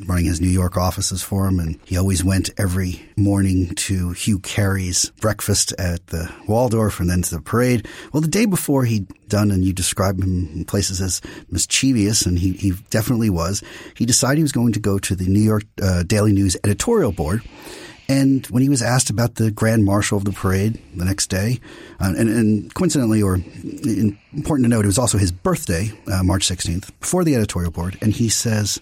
running 0.08 0.26
his 0.26 0.42
New 0.42 0.48
York 0.48 0.76
offices 0.76 1.22
for 1.22 1.48
him, 1.48 1.60
and 1.60 1.80
he 1.86 1.98
always 1.98 2.24
went 2.24 2.50
every 2.58 3.02
morning 3.16 3.76
to 3.76 4.12
Hugh 4.12 4.40
Carey's 4.40 5.12
breakfast 5.22 5.74
at 5.78 6.08
the 6.08 6.34
Waldorf 6.48 7.00
and 7.00 7.10
then 7.10 7.22
to 7.22 7.36
the 7.36 7.42
parade. 7.42 7.88
Well, 8.12 8.22
the 8.22 8.28
day 8.28 8.46
before 8.46 8.86
he'd 8.86 9.08
done, 9.28 9.52
and 9.52 9.64
you 9.64 9.74
describe 9.74 10.22
him 10.22 10.50
in 10.54 10.66
places 10.66 11.00
as 11.00 11.22
mischievous, 11.50 12.26
and 12.26 12.40
he, 12.40 12.54
he 12.54 12.74
definitely 12.90 13.30
was, 13.30 13.64
he 13.96 14.06
decided 14.06 14.38
he 14.38 14.44
was 14.44 14.52
going 14.52 14.74
to 14.74 14.80
go 14.80 14.98
to 15.00 15.16
the 15.16 15.28
New 15.28 15.42
York 15.42 15.64
uh, 15.82 16.04
Daily 16.04 16.34
News 16.34 16.58
editorial 16.64 17.12
board 17.12 17.44
and 18.14 18.46
when 18.48 18.62
he 18.62 18.70
was 18.70 18.82
asked 18.82 19.10
about 19.10 19.36
the 19.36 19.50
grand 19.50 19.86
marshal 19.86 20.18
of 20.18 20.26
the 20.26 20.32
parade 20.32 20.80
the 20.96 21.06
next 21.06 21.28
day, 21.28 21.60
uh, 22.00 22.14
and, 22.16 22.30
and, 22.30 22.74
coincidentally, 22.74 23.24
or 23.24 23.36
in, 23.36 24.18
important 24.34 24.66
to 24.66 24.70
note, 24.70 24.86
it 24.86 24.88
was 24.88 25.00
also 25.00 25.18
his 25.18 25.32
birthday, 25.32 25.92
uh, 26.12 26.24
March 26.24 26.48
16th, 26.48 26.92
before 27.00 27.24
the 27.24 27.36
editorial 27.36 27.72
board, 27.72 27.98
and 28.02 28.14
he 28.14 28.30
says 28.30 28.80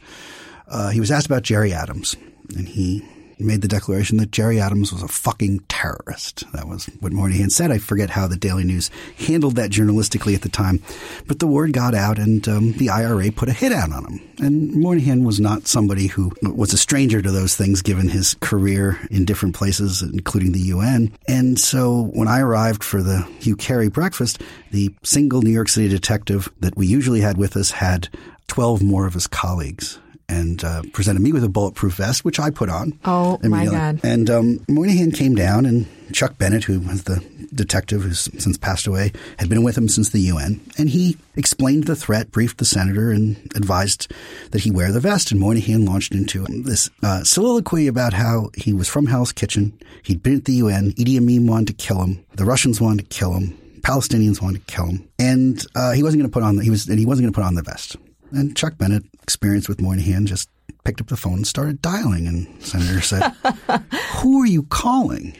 uh, 0.68 0.90
he 0.90 1.00
was 1.00 1.12
asked 1.12 1.26
about 1.26 1.44
Gerry 1.44 1.72
Adams, 1.72 2.18
and 2.58 2.68
he 2.68 3.08
made 3.42 3.62
the 3.62 3.68
declaration 3.68 4.18
that 4.18 4.32
Gerry 4.32 4.60
Adams 4.60 4.92
was 4.92 5.04
a 5.04 5.08
fucking 5.08 5.60
terrorist. 5.68 6.44
That 6.54 6.68
was 6.68 6.86
what 7.00 7.12
Moynihan 7.12 7.50
said. 7.50 7.72
I 7.72 7.78
forget 7.78 8.10
how 8.10 8.28
the 8.28 8.38
Daily 8.38 8.64
News 8.64 8.90
handled 9.18 9.56
that 9.56 9.72
journalistically 9.72 10.36
at 10.36 10.42
the 10.42 10.50
time, 10.50 10.82
but 11.28 11.40
the 11.40 11.48
word 11.48 11.74
got 11.74 11.94
out 11.94 12.20
and 12.20 12.48
um, 12.48 12.74
the 12.74 12.90
IRA 12.90 13.32
put 13.32 13.50
a 13.50 13.54
hit 13.54 13.72
out 13.72 13.92
on 13.92 14.06
him. 14.06 14.22
And 14.40 14.74
Moynihan 14.74 15.24
was 15.24 15.40
not 15.40 15.68
somebody 15.68 16.08
who 16.08 16.32
was 16.42 16.74
a 16.74 16.78
stranger 16.78 17.22
to 17.22 17.32
those 17.32 17.56
things 17.56 17.82
given 17.82 18.10
his 18.10 18.36
career 18.42 19.00
in 19.10 19.26
different 19.26 19.56
places, 19.56 20.02
including 20.02 20.52
the 20.52 20.60
UN. 20.60 21.12
And 21.28 21.60
so 21.60 22.10
when 22.14 22.28
I 22.28 22.40
arrived 22.40 22.84
for 22.84 23.02
the 23.02 23.22
Hugh 23.40 23.56
Carey 23.56 23.90
breakfast, 23.90 24.42
the 24.72 24.94
single 25.04 25.42
New 25.42 25.52
York 25.52 25.70
City 25.70 25.90
detective 25.90 26.50
that 26.60 26.76
we 26.78 26.88
usually 26.88 27.22
had 27.22 27.38
with 27.38 27.56
us 27.56 27.72
had 27.72 28.10
12 28.48 28.82
more 28.82 29.06
of 29.06 29.14
his 29.14 29.28
colleagues 29.28 30.00
and 30.32 30.64
uh, 30.64 30.82
presented 30.94 31.22
me 31.22 31.34
with 31.34 31.44
a 31.44 31.50
bulletproof 31.50 31.96
vest, 31.96 32.24
which 32.24 32.40
I 32.40 32.50
put 32.50 32.70
on. 32.70 32.98
Oh 33.06 33.38
my 33.44 33.66
god! 33.66 34.00
And 34.04 34.30
um, 34.30 34.66
Moynihan 34.68 35.12
came 35.12 35.36
down, 35.36 35.66
and 35.66 35.86
Chuck 36.14 36.38
Bennett, 36.38 36.64
who 36.64 36.80
was 36.80 37.04
the 37.04 37.24
detective 37.54 38.04
who's 38.04 38.30
since 38.42 38.58
passed 38.58 38.88
away, 38.88 39.12
had 39.38 39.50
been 39.50 39.64
with 39.64 39.78
him 39.78 39.90
since 39.90 40.10
the 40.10 40.22
UN, 40.22 40.62
and 40.78 40.90
he 40.90 41.18
explained 41.36 41.84
the 41.84 41.96
threat, 41.96 42.32
briefed 42.32 42.58
the 42.58 42.66
senator, 42.66 43.12
and 43.12 43.36
advised 43.56 44.12
that 44.52 44.62
he 44.62 44.72
wear 44.72 44.92
the 44.92 45.02
vest. 45.02 45.32
And 45.32 45.40
Moynihan 45.40 45.86
launched 45.86 46.14
into 46.14 46.46
this 46.46 46.90
uh, 47.04 47.24
soliloquy 47.24 47.88
about 47.88 48.14
how 48.14 48.50
he 48.56 48.74
was 48.74 48.88
from 48.88 49.08
Hell's 49.08 49.34
Kitchen, 49.34 49.78
he'd 50.04 50.24
been 50.24 50.38
at 50.38 50.46
the 50.46 50.54
UN, 50.54 50.94
Idi 50.94 51.18
Amin 51.18 51.46
wanted 51.46 51.68
to 51.68 51.86
kill 51.86 52.02
him, 52.02 52.24
the 52.36 52.46
Russians 52.46 52.80
wanted 52.80 53.10
to 53.10 53.18
kill 53.18 53.34
him, 53.34 53.58
Palestinians 53.82 54.42
wanted 54.42 54.66
to 54.66 54.74
kill 54.74 54.86
him, 54.86 55.08
and 55.20 55.66
uh, 55.76 55.92
he 55.92 56.04
wasn't 56.04 56.22
going 56.22 56.30
to 56.30 56.34
put 56.34 56.44
on 56.44 56.56
the, 56.56 56.64
he 56.64 56.70
was 56.70 56.88
and 56.88 57.00
he 57.00 57.06
wasn't 57.06 57.26
going 57.26 57.34
to 57.34 57.38
put 57.38 57.46
on 57.46 57.56
the 57.56 57.64
vest. 57.64 57.98
And 58.32 58.56
Chuck 58.56 58.78
Bennett, 58.78 59.04
experienced 59.22 59.70
with 59.70 59.82
Moynihan, 59.82 60.26
just 60.26 60.50
picked 60.84 61.02
up 61.02 61.08
the 61.08 61.18
phone 61.18 61.36
and 61.36 61.48
started 61.48 61.82
dialing. 61.82 62.28
And 62.28 62.64
Senator 62.64 63.02
said, 63.02 63.22
Who 64.18 64.42
are 64.42 64.48
you 64.48 64.64
calling? 64.64 65.36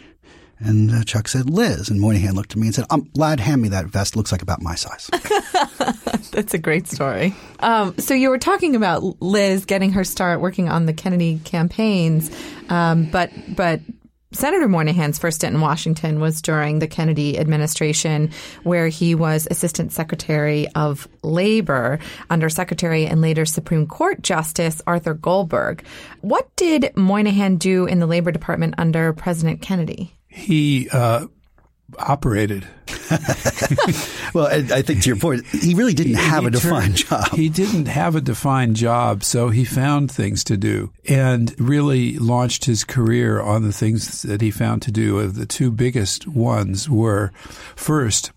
And 0.64 0.92
uh, 0.92 1.04
Chuck 1.04 1.28
said, 1.28 1.50
Liz. 1.50 1.90
And 1.90 2.00
Moynihan 2.00 2.36
looked 2.36 2.52
at 2.52 2.58
me 2.58 2.68
and 2.68 2.76
said, 2.76 2.86
um, 2.92 3.10
Lad, 3.16 3.40
hand 3.40 3.62
me 3.62 3.70
that 3.70 3.88
vest. 3.88 4.16
Looks 4.16 4.32
like 4.32 4.44
about 4.44 4.62
my 4.62 4.76
size. 4.76 5.10
That's 6.32 6.54
a 6.54 6.60
great 6.60 6.88
story. 6.88 7.36
Um, 7.60 7.98
so 7.98 8.14
you 8.14 8.30
were 8.30 8.38
talking 8.38 8.76
about 8.76 9.04
Liz 9.22 9.66
getting 9.66 9.92
her 9.94 10.04
start 10.04 10.40
working 10.40 10.70
on 10.70 10.86
the 10.86 10.94
Kennedy 10.94 11.40
campaigns, 11.44 12.30
um, 12.70 13.06
but 13.06 13.32
but 13.56 13.82
Senator 14.34 14.68
Moynihan's 14.68 15.20
first 15.20 15.38
stint 15.38 15.56
in 15.56 15.62
Washington 15.62 16.22
was 16.22 16.42
during 16.42 16.80
the 16.80 16.88
Kennedy 16.88 17.38
administration, 17.38 18.32
where 18.64 18.88
he 18.88 19.14
was 19.14 19.48
Assistant 19.52 19.92
Secretary 19.92 20.68
of 20.74 21.08
Labor 21.22 22.00
under 22.30 22.50
Secretary 22.50 23.06
and 23.06 23.22
later 23.22 23.46
Supreme 23.46 23.86
Court 23.86 24.22
Justice 24.22 24.82
Arthur 24.88 25.14
Goldberg. 25.14 25.84
What 26.22 26.56
did 26.56 26.92
Moynihan 26.96 27.58
do 27.58 27.86
in 27.86 28.00
the 28.00 28.08
Labor 28.08 28.32
Department 28.32 28.76
under 28.78 29.12
President 29.12 29.62
Kennedy? 29.62 30.16
He 30.28 30.90
uh, 30.92 31.28
operated. 32.00 32.68
well, 34.34 34.48
I 34.48 34.82
think 34.82 35.04
to 35.04 35.10
your 35.10 35.18
point, 35.18 35.46
he 35.48 35.74
really 35.74 35.94
didn't 35.94 36.16
have 36.16 36.44
he 36.44 36.48
a 36.48 36.52
defined 36.52 36.98
turned, 36.98 37.26
job. 37.26 37.32
He 37.32 37.50
didn't 37.50 37.88
have 37.88 38.16
a 38.16 38.22
defined 38.22 38.76
job, 38.76 39.24
so 39.24 39.50
he 39.50 39.66
found 39.66 40.12
things 40.12 40.44
to 40.46 40.58
do 40.58 40.92
and 41.08 41.54
really 41.60 42.18
launched 42.18 42.66
his 42.66 42.84
career 42.84 43.42
on 43.42 43.64
the 43.64 43.74
things 43.74 44.22
that 44.24 44.42
he 44.42 44.52
found 44.52 44.82
to 44.84 44.92
do. 44.92 45.28
The 45.28 45.46
two 45.46 45.72
biggest 45.72 46.28
ones 46.28 46.90
were 46.90 47.32
first, 47.76 48.32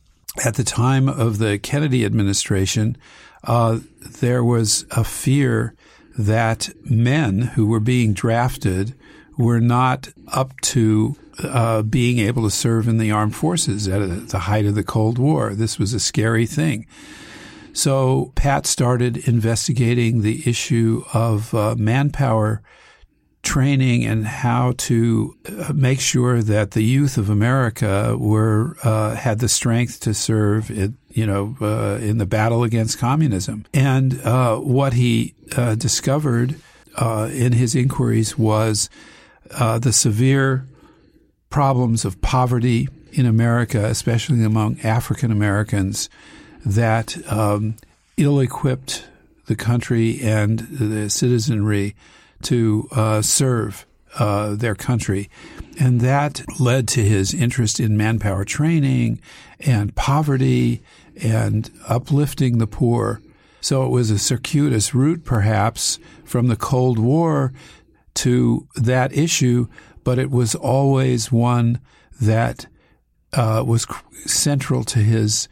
at 0.44 0.54
the 0.54 0.64
time 0.64 1.08
of 1.08 1.38
the 1.38 1.58
Kennedy 1.58 2.04
administration, 2.04 2.96
uh, 3.44 3.80
there 4.00 4.42
was 4.42 4.84
a 4.90 5.04
fear 5.04 5.74
that 6.16 6.70
men 6.84 7.40
who 7.40 7.66
were 7.66 7.80
being 7.80 8.12
drafted 8.12 8.94
were 9.36 9.60
not 9.60 10.08
up 10.28 10.58
to 10.60 11.16
uh, 11.42 11.82
being 11.82 12.18
able 12.18 12.42
to 12.44 12.50
serve 12.50 12.88
in 12.88 12.98
the 12.98 13.10
armed 13.10 13.34
forces 13.34 13.88
at 13.88 14.28
the 14.28 14.40
height 14.40 14.66
of 14.66 14.74
the 14.74 14.84
Cold 14.84 15.18
War. 15.18 15.54
This 15.54 15.78
was 15.78 15.92
a 15.92 16.00
scary 16.00 16.46
thing. 16.46 16.86
So 17.72 18.32
Pat 18.36 18.66
started 18.66 19.16
investigating 19.28 20.22
the 20.22 20.48
issue 20.48 21.04
of 21.12 21.52
uh, 21.54 21.74
manpower 21.76 22.62
training 23.42 24.04
and 24.04 24.26
how 24.26 24.72
to 24.78 25.36
uh, 25.46 25.72
make 25.74 26.00
sure 26.00 26.40
that 26.42 26.70
the 26.70 26.82
youth 26.82 27.18
of 27.18 27.28
America 27.28 28.16
were 28.18 28.76
uh, 28.82 29.14
had 29.14 29.38
the 29.38 29.48
strength 29.48 30.00
to 30.00 30.14
serve 30.14 30.70
you 31.14 31.26
know, 31.26 31.56
uh, 31.60 31.98
in 32.02 32.18
the 32.18 32.26
battle 32.26 32.64
against 32.64 32.98
communism. 32.98 33.64
And 33.72 34.20
uh, 34.22 34.56
what 34.56 34.94
he 34.94 35.34
uh, 35.56 35.76
discovered 35.76 36.56
uh, 36.96 37.30
in 37.32 37.52
his 37.52 37.74
inquiries 37.74 38.36
was 38.36 38.90
the 39.50 39.92
severe 39.92 40.66
problems 41.54 42.04
of 42.04 42.20
poverty 42.20 42.88
in 43.12 43.26
America, 43.26 43.84
especially 43.84 44.42
among 44.42 44.76
African 44.80 45.30
Americans, 45.30 46.10
that 46.66 47.16
um, 47.30 47.76
ill 48.16 48.40
equipped 48.40 49.06
the 49.46 49.54
country 49.54 50.20
and 50.20 50.58
the 50.58 51.08
citizenry 51.08 51.94
to 52.42 52.88
uh, 52.90 53.22
serve 53.22 53.86
uh, 54.18 54.56
their 54.56 54.74
country. 54.74 55.30
And 55.78 56.00
that 56.00 56.42
led 56.58 56.88
to 56.88 57.04
his 57.04 57.32
interest 57.32 57.78
in 57.78 57.96
manpower 57.96 58.44
training 58.44 59.20
and 59.60 59.94
poverty 59.94 60.82
and 61.22 61.70
uplifting 61.86 62.58
the 62.58 62.66
poor. 62.66 63.22
So 63.60 63.86
it 63.86 63.90
was 63.90 64.10
a 64.10 64.18
circuitous 64.18 64.92
route, 64.92 65.24
perhaps, 65.24 66.00
from 66.24 66.48
the 66.48 66.56
Cold 66.56 66.98
War 66.98 67.52
to 68.14 68.66
that 68.74 69.16
issue, 69.16 69.68
but 70.04 70.18
it 70.18 70.30
was 70.30 70.54
always 70.54 71.32
one 71.32 71.80
that 72.20 72.66
uh, 73.32 73.64
was 73.66 73.86
central 74.26 74.84
to 74.84 75.00
his 75.00 75.48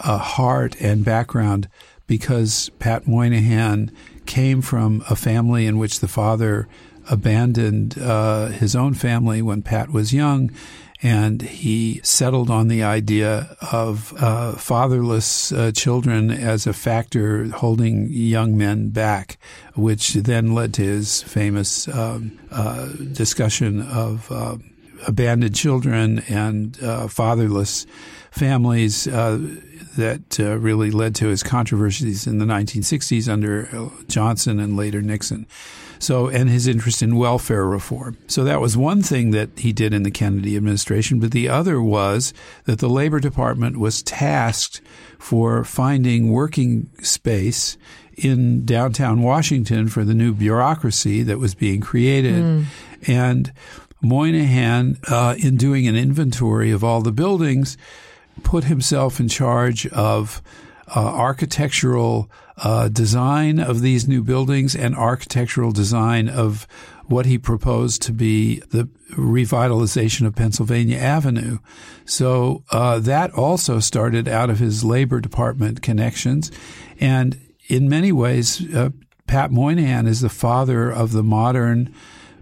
uh, 0.00 0.18
heart 0.18 0.76
and 0.80 1.04
background 1.04 1.68
because 2.06 2.70
Pat 2.78 3.06
Moynihan 3.06 3.90
came 4.26 4.62
from 4.62 5.02
a 5.10 5.16
family 5.16 5.66
in 5.66 5.78
which 5.78 6.00
the 6.00 6.08
father 6.08 6.68
abandoned 7.10 7.98
uh, 7.98 8.46
his 8.48 8.76
own 8.76 8.94
family 8.94 9.42
when 9.42 9.62
Pat 9.62 9.90
was 9.90 10.12
young 10.12 10.50
and 11.02 11.42
he 11.42 12.00
settled 12.02 12.50
on 12.50 12.68
the 12.68 12.82
idea 12.82 13.56
of 13.72 14.14
uh, 14.18 14.52
fatherless 14.52 15.52
uh, 15.52 15.70
children 15.72 16.30
as 16.30 16.66
a 16.66 16.72
factor 16.72 17.48
holding 17.48 18.08
young 18.10 18.56
men 18.56 18.88
back, 18.88 19.38
which 19.74 20.14
then 20.14 20.54
led 20.54 20.72
to 20.74 20.82
his 20.82 21.22
famous 21.22 21.86
um, 21.88 22.38
uh, 22.50 22.88
discussion 23.12 23.82
of 23.82 24.30
uh, 24.32 24.56
abandoned 25.06 25.54
children 25.54 26.20
and 26.28 26.82
uh, 26.82 27.06
fatherless 27.08 27.86
families 28.30 29.06
uh, 29.06 29.38
that 29.96 30.38
really 30.38 30.90
led 30.90 31.14
to 31.14 31.26
his 31.26 31.42
controversies 31.42 32.26
in 32.26 32.38
the 32.38 32.44
1960s 32.44 33.30
under 33.30 33.90
Johnson 34.08 34.60
and 34.60 34.76
later 34.76 35.00
Nixon. 35.00 35.46
So, 35.98 36.28
and 36.28 36.48
his 36.48 36.66
interest 36.66 37.02
in 37.02 37.16
welfare 37.16 37.66
reform. 37.66 38.18
So 38.26 38.44
that 38.44 38.60
was 38.60 38.76
one 38.76 39.02
thing 39.02 39.30
that 39.30 39.50
he 39.58 39.72
did 39.72 39.94
in 39.94 40.02
the 40.02 40.10
Kennedy 40.10 40.56
administration. 40.56 41.18
But 41.18 41.30
the 41.30 41.48
other 41.48 41.80
was 41.80 42.32
that 42.64 42.78
the 42.78 42.88
Labor 42.88 43.20
Department 43.20 43.78
was 43.78 44.02
tasked 44.02 44.80
for 45.18 45.64
finding 45.64 46.30
working 46.30 46.90
space 47.02 47.76
in 48.16 48.64
downtown 48.64 49.22
Washington 49.22 49.88
for 49.88 50.04
the 50.04 50.14
new 50.14 50.32
bureaucracy 50.32 51.22
that 51.22 51.38
was 51.38 51.54
being 51.54 51.80
created. 51.80 52.42
Mm. 52.42 52.64
And 53.06 53.52
Moynihan, 54.02 54.98
uh, 55.08 55.34
in 55.38 55.56
doing 55.56 55.86
an 55.86 55.96
inventory 55.96 56.70
of 56.70 56.82
all 56.82 57.02
the 57.02 57.12
buildings, 57.12 57.76
put 58.42 58.64
himself 58.64 59.20
in 59.20 59.28
charge 59.28 59.86
of 59.88 60.42
uh, 60.94 61.00
architectural 61.00 62.30
uh, 62.58 62.88
design 62.88 63.58
of 63.58 63.80
these 63.80 64.08
new 64.08 64.22
buildings 64.22 64.74
and 64.74 64.94
architectural 64.94 65.72
design 65.72 66.28
of 66.28 66.66
what 67.06 67.26
he 67.26 67.38
proposed 67.38 68.02
to 68.02 68.12
be 68.12 68.60
the 68.70 68.88
revitalization 69.12 70.26
of 70.26 70.34
Pennsylvania 70.34 70.98
Avenue. 70.98 71.58
So 72.04 72.64
uh, 72.70 72.98
that 73.00 73.32
also 73.32 73.78
started 73.80 74.26
out 74.26 74.50
of 74.50 74.58
his 74.58 74.84
Labor 74.84 75.20
Department 75.20 75.82
connections. 75.82 76.50
And 76.98 77.40
in 77.68 77.88
many 77.88 78.12
ways, 78.12 78.62
uh, 78.74 78.90
Pat 79.26 79.50
Moynihan 79.50 80.06
is 80.06 80.20
the 80.20 80.28
father 80.28 80.90
of 80.90 81.12
the 81.12 81.22
modern 81.22 81.94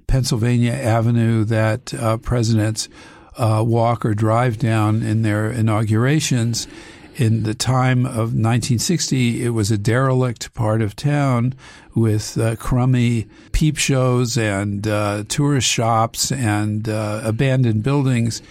Pennsylvania 0.06 0.72
Avenue 0.72 1.44
that 1.44 1.94
uh, 1.94 2.18
presidents 2.18 2.88
uh, 3.36 3.64
walk 3.66 4.04
or 4.04 4.14
drive 4.14 4.58
down 4.58 5.02
in 5.02 5.22
their 5.22 5.50
inaugurations 5.50 6.68
in 7.16 7.44
the 7.44 7.54
time 7.54 8.04
of 8.06 8.34
1960, 8.34 9.44
it 9.44 9.50
was 9.50 9.70
a 9.70 9.78
derelict 9.78 10.52
part 10.54 10.82
of 10.82 10.96
town 10.96 11.54
with 11.94 12.36
uh, 12.38 12.56
crummy 12.56 13.26
peep 13.52 13.76
shows 13.76 14.36
and 14.36 14.86
uh, 14.86 15.24
tourist 15.28 15.68
shops 15.68 16.32
and 16.32 16.88
uh, 16.88 17.20
abandoned 17.24 17.82
buildings. 17.82 18.42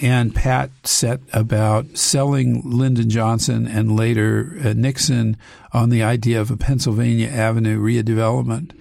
And 0.00 0.34
Pat 0.34 0.70
set 0.84 1.20
about 1.32 1.96
selling 1.96 2.62
Lyndon 2.64 3.08
Johnson 3.08 3.66
and 3.66 3.96
later 3.96 4.58
uh, 4.62 4.72
Nixon 4.74 5.36
on 5.72 5.88
the 5.88 6.02
idea 6.02 6.40
of 6.40 6.50
a 6.50 6.56
Pennsylvania 6.56 7.28
Avenue 7.28 7.80
redevelopment 7.80 8.72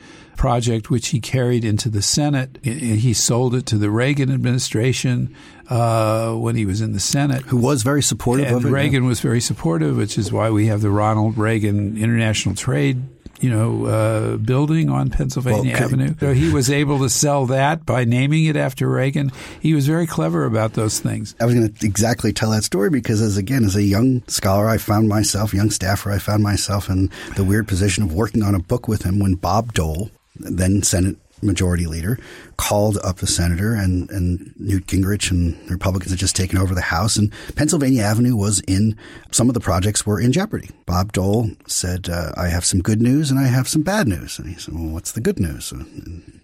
project, 0.45 0.91
which 0.91 1.07
he 1.07 1.19
carried 1.19 1.65
into 1.65 1.89
the 1.89 2.03
Senate. 2.03 2.59
He 2.61 3.13
sold 3.13 3.55
it 3.55 3.65
to 3.65 3.79
the 3.79 3.89
Reagan 3.89 4.31
administration 4.31 5.35
uh, 5.71 6.35
when 6.35 6.55
he 6.55 6.67
was 6.67 6.81
in 6.81 6.93
the 6.93 6.99
Senate. 6.99 7.41
Who 7.45 7.57
was 7.57 7.81
very 7.81 8.03
supportive 8.03 8.45
and 8.45 8.57
of 8.57 8.65
it. 8.65 8.69
Reagan 8.69 9.01
yeah. 9.01 9.09
was 9.09 9.21
very 9.21 9.41
supportive, 9.41 9.97
which 9.97 10.19
is 10.19 10.31
why 10.31 10.51
we 10.51 10.67
have 10.67 10.81
the 10.81 10.91
Ronald 10.91 11.35
Reagan 11.35 11.97
International 11.97 12.53
Trade 12.53 13.01
you 13.41 13.49
know, 13.49 13.85
uh, 13.85 14.37
building 14.37 14.89
on 14.89 15.09
Pennsylvania 15.09 15.73
well, 15.73 15.83
Avenue. 15.83 16.15
So 16.19 16.33
he 16.33 16.53
was 16.53 16.71
able 16.71 16.99
to 16.99 17.09
sell 17.09 17.47
that 17.47 17.85
by 17.85 18.05
naming 18.05 18.45
it 18.45 18.55
after 18.55 18.89
Reagan. 18.89 19.31
He 19.59 19.73
was 19.73 19.85
very 19.85 20.07
clever 20.07 20.45
about 20.45 20.73
those 20.73 20.99
things. 20.99 21.35
I 21.39 21.45
was 21.45 21.53
going 21.53 21.71
to 21.71 21.85
exactly 21.85 22.31
tell 22.31 22.51
that 22.51 22.63
story 22.63 22.89
because, 22.89 23.21
as 23.21 23.35
again, 23.35 23.65
as 23.65 23.75
a 23.75 23.83
young 23.83 24.23
scholar, 24.27 24.69
I 24.69 24.77
found 24.77 25.09
myself, 25.09 25.53
young 25.53 25.69
staffer, 25.69 26.11
I 26.11 26.17
found 26.17 26.43
myself 26.43 26.89
in 26.89 27.09
the 27.35 27.43
weird 27.43 27.67
position 27.67 28.03
of 28.03 28.13
working 28.13 28.41
on 28.41 28.55
a 28.55 28.59
book 28.59 28.87
with 28.87 29.03
him 29.03 29.19
when 29.19 29.35
Bob 29.35 29.73
Dole, 29.73 30.12
then 30.38 30.84
Senate 30.84 31.17
majority 31.41 31.86
leader, 31.86 32.17
called 32.58 32.98
up 33.04 33.17
the 33.17 33.28
senator, 33.28 33.74
and, 33.74 34.10
and 34.10 34.54
Newt 34.58 34.88
Gingrich 34.88 35.32
and 35.32 35.56
the 35.67 35.74
Republicans 35.74 36.12
had 36.12 36.19
just 36.19 36.36
taken 36.36 36.58
over 36.58 36.74
the 36.74 36.82
House, 36.82 37.17
and 37.17 37.32
Pennsylvania 37.56 38.04
Avenue 38.04 38.36
was 38.36 38.62
in, 38.67 38.98
some 39.32 39.50
of 39.50 39.54
the 39.54 39.60
projects 39.60 40.06
were 40.06 40.19
in 40.19 40.32
jeopardy. 40.32 40.69
Bob 40.86 41.13
Dole 41.13 41.52
said, 41.67 42.10
uh, 42.10 42.32
I 42.36 42.48
have 42.48 42.65
some 42.65 42.82
good 42.82 43.02
news 43.02 43.32
and 43.32 43.39
I 43.39 43.48
have 43.48 43.67
some 43.67 43.82
bad 43.82 44.08
news. 44.08 44.39
And 44.39 44.48
he 44.48 44.56
said, 44.56 44.74
well, 44.74 44.86
what's 44.86 45.12
the 45.12 45.21
good 45.21 45.39
news? 45.39 45.71
And 45.71 46.41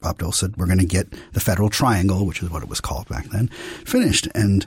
Bob 0.00 0.18
Dole 0.18 0.32
said, 0.32 0.56
we're 0.56 0.66
going 0.66 0.78
to 0.78 0.86
get 0.86 1.12
the 1.32 1.40
Federal 1.40 1.70
Triangle, 1.70 2.26
which 2.26 2.42
is 2.42 2.50
what 2.50 2.62
it 2.62 2.68
was 2.68 2.80
called 2.80 3.08
back 3.08 3.26
then, 3.26 3.48
finished. 3.84 4.28
And 4.34 4.66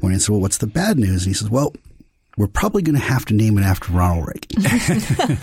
Moynihan 0.00 0.20
said, 0.20 0.30
well, 0.30 0.40
what's 0.40 0.58
the 0.58 0.66
bad 0.66 0.98
news? 0.98 1.24
And 1.24 1.30
he 1.30 1.34
says, 1.34 1.50
well, 1.50 1.74
we're 2.40 2.46
probably 2.46 2.80
going 2.80 2.96
to 2.96 3.02
have 3.02 3.26
to 3.26 3.34
name 3.34 3.58
it 3.58 3.64
after 3.64 3.92
Ronald 3.92 4.26
Reagan. 4.28 5.36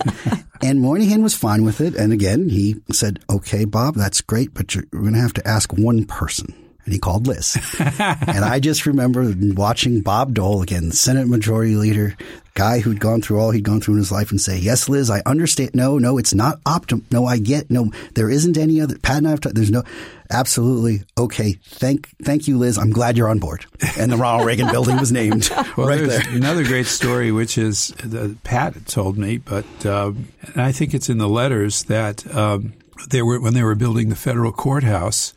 and 0.63 0.81
Moynihan 0.81 1.21
was 1.21 1.35
fine 1.35 1.63
with 1.63 1.79
it. 1.79 1.93
And 1.93 2.11
again, 2.11 2.49
he 2.49 2.77
said, 2.91 3.19
okay, 3.29 3.65
Bob, 3.65 3.93
that's 3.93 4.21
great, 4.21 4.55
but 4.55 4.73
you're 4.73 4.85
going 4.85 5.13
to 5.13 5.19
have 5.19 5.33
to 5.33 5.47
ask 5.47 5.71
one 5.71 6.05
person. 6.05 6.55
And 6.85 6.93
he 6.93 6.99
called 6.99 7.27
Liz. 7.27 7.55
and 7.79 8.43
I 8.43 8.59
just 8.59 8.87
remember 8.87 9.31
watching 9.37 10.01
Bob 10.01 10.33
Dole, 10.33 10.63
again, 10.63 10.91
Senate 10.91 11.27
Majority 11.27 11.75
Leader, 11.75 12.17
guy 12.55 12.79
who'd 12.79 12.99
gone 12.99 13.21
through 13.21 13.39
all 13.39 13.51
he'd 13.51 13.63
gone 13.63 13.79
through 13.79 13.93
in 13.93 13.99
his 13.99 14.11
life 14.11 14.31
and 14.31 14.41
say, 14.41 14.57
yes, 14.57 14.89
Liz, 14.89 15.11
I 15.11 15.21
understand. 15.27 15.75
No, 15.75 15.99
no, 15.99 16.17
it's 16.17 16.33
not 16.33 16.63
optimal. 16.63 17.03
No, 17.11 17.27
I 17.27 17.37
get, 17.37 17.69
no, 17.69 17.91
there 18.15 18.31
isn't 18.31 18.57
any 18.57 18.81
other, 18.81 18.97
Pat 18.97 19.17
and 19.17 19.27
I 19.27 19.31
have, 19.31 19.41
t- 19.41 19.51
there's 19.53 19.69
no, 19.69 19.83
absolutely. 20.29 21.03
Okay. 21.17 21.53
Thank, 21.63 22.09
thank 22.23 22.47
you, 22.47 22.57
Liz. 22.57 22.77
I'm 22.77 22.91
glad 22.91 23.17
you're 23.17 23.29
on 23.29 23.39
board. 23.39 23.65
And 23.97 24.11
the 24.11 24.17
Ronald 24.17 24.47
Reagan 24.47 24.69
building 24.71 24.97
was 24.97 25.11
named 25.11 25.49
well, 25.77 25.87
right 25.87 26.07
there. 26.07 26.21
Another 26.29 26.63
great 26.63 26.87
story, 26.87 27.31
which 27.31 27.57
is 27.57 27.89
the, 28.03 28.35
Pat 28.43 28.85
told 28.87 29.17
me, 29.17 29.37
but, 29.37 29.85
um, 29.85 30.27
and 30.41 30.61
I 30.61 30.71
think 30.71 30.93
it's 30.93 31.09
in 31.09 31.17
the 31.17 31.29
letters 31.29 31.83
that, 31.85 32.35
um, 32.35 32.73
they 33.09 33.21
were, 33.21 33.39
when 33.39 33.53
they 33.53 33.63
were 33.63 33.75
building 33.75 34.09
the 34.09 34.15
federal 34.15 34.51
courthouse 34.51 35.33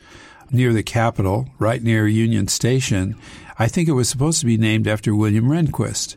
near 0.50 0.72
the 0.72 0.82
Capitol, 0.82 1.48
right 1.58 1.82
near 1.82 2.06
Union 2.06 2.48
Station, 2.48 3.16
I 3.58 3.68
think 3.68 3.88
it 3.88 3.92
was 3.92 4.08
supposed 4.08 4.40
to 4.40 4.46
be 4.46 4.56
named 4.56 4.88
after 4.88 5.14
William 5.14 5.44
Rehnquist 5.44 6.16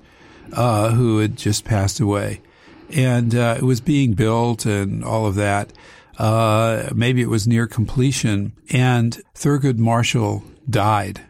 uh, 0.53 0.91
who 0.91 1.19
had 1.19 1.37
just 1.37 1.65
passed 1.65 1.99
away. 1.99 2.41
And 2.89 3.33
uh, 3.33 3.55
it 3.57 3.63
was 3.63 3.81
being 3.81 4.13
built 4.13 4.65
and 4.65 5.03
all 5.03 5.25
of 5.25 5.35
that. 5.35 5.73
Uh, 6.17 6.89
maybe 6.93 7.21
it 7.21 7.29
was 7.29 7.47
near 7.47 7.67
completion. 7.67 8.53
And 8.69 9.21
Thurgood 9.35 9.77
Marshall 9.77 10.43
died. 10.69 11.21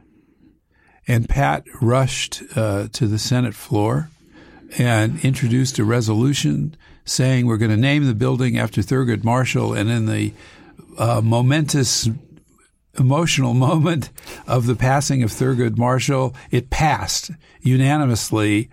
And 1.07 1.27
Pat 1.27 1.65
rushed 1.81 2.41
uh, 2.55 2.87
to 2.93 3.07
the 3.07 3.19
Senate 3.19 3.55
floor 3.55 4.09
and 4.77 5.23
introduced 5.23 5.79
a 5.79 5.83
resolution 5.83 6.75
saying 7.05 7.45
we're 7.45 7.57
going 7.57 7.71
to 7.71 7.77
name 7.77 8.05
the 8.05 8.15
building 8.15 8.57
after 8.57 8.81
Thurgood 8.81 9.23
Marshall. 9.23 9.73
And 9.73 9.89
in 9.89 10.05
the 10.05 10.33
uh, 10.97 11.21
momentous 11.21 12.09
emotional 12.97 13.53
moment 13.69 14.09
of 14.47 14.65
the 14.65 14.75
passing 14.75 15.23
of 15.23 15.31
Thurgood 15.31 15.77
Marshall, 15.77 16.35
it 16.51 16.69
passed 16.69 17.31
unanimously 17.61 18.69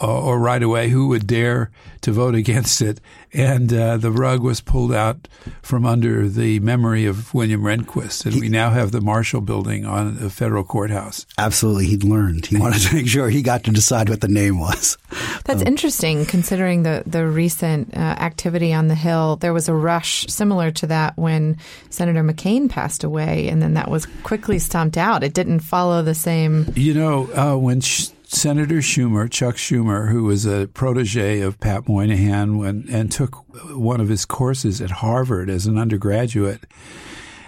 or 0.00 0.38
right 0.38 0.62
away 0.62 0.88
who 0.88 1.08
would 1.08 1.26
dare 1.26 1.70
to 2.00 2.12
vote 2.12 2.34
against 2.44 2.80
it. 2.82 3.00
And 3.32 3.72
uh, 3.72 3.96
the 3.96 4.12
rug 4.12 4.42
was 4.42 4.60
pulled 4.60 4.92
out 4.92 5.26
from 5.62 5.84
under 5.84 6.28
the 6.28 6.60
memory 6.60 7.06
of 7.06 7.34
William 7.34 7.62
Rehnquist. 7.62 8.24
And 8.24 8.34
he, 8.34 8.40
we 8.40 8.48
now 8.48 8.70
have 8.70 8.92
the 8.92 9.00
Marshall 9.00 9.40
Building 9.40 9.84
on 9.84 10.16
the 10.16 10.30
federal 10.30 10.64
courthouse. 10.64 11.26
Absolutely. 11.36 11.86
He'd 11.86 12.04
learned. 12.04 12.46
He 12.46 12.56
wanted 12.56 12.82
to 12.82 12.94
make 12.94 13.08
sure 13.08 13.28
he 13.28 13.42
got 13.42 13.64
to 13.64 13.72
decide 13.72 14.08
what 14.08 14.20
the 14.20 14.28
name 14.28 14.60
was. 14.60 14.96
That's 15.44 15.62
um, 15.62 15.66
interesting 15.66 16.26
considering 16.26 16.84
the, 16.84 17.02
the 17.06 17.26
recent 17.26 17.96
uh, 17.96 18.00
activity 18.00 18.72
on 18.72 18.88
the 18.88 18.94
Hill. 18.94 19.36
There 19.36 19.52
was 19.52 19.68
a 19.68 19.74
rush 19.74 20.26
similar 20.28 20.70
to 20.72 20.86
that 20.88 21.16
when 21.16 21.58
Senator 21.90 22.22
McCain 22.22 22.70
passed 22.70 23.04
away, 23.04 23.48
and 23.48 23.60
then 23.60 23.74
that 23.74 23.90
was 23.90 24.06
quickly 24.22 24.58
stomped 24.58 24.96
out. 24.96 25.24
It 25.24 25.34
didn't 25.34 25.60
follow 25.60 26.02
the 26.02 26.14
same. 26.14 26.72
You 26.76 26.94
know, 26.94 27.28
uh, 27.32 27.56
when. 27.56 27.80
Sh- 27.80 28.08
Senator 28.34 28.78
Schumer, 28.78 29.30
Chuck 29.30 29.56
Schumer, 29.56 30.10
who 30.10 30.24
was 30.24 30.44
a 30.44 30.66
protege 30.74 31.40
of 31.40 31.60
Pat 31.60 31.88
Moynihan 31.88 32.58
when, 32.58 32.86
and 32.90 33.10
took 33.10 33.36
one 33.70 34.00
of 34.00 34.08
his 34.08 34.24
courses 34.24 34.80
at 34.80 34.90
Harvard 34.90 35.48
as 35.48 35.66
an 35.66 35.78
undergraduate. 35.78 36.64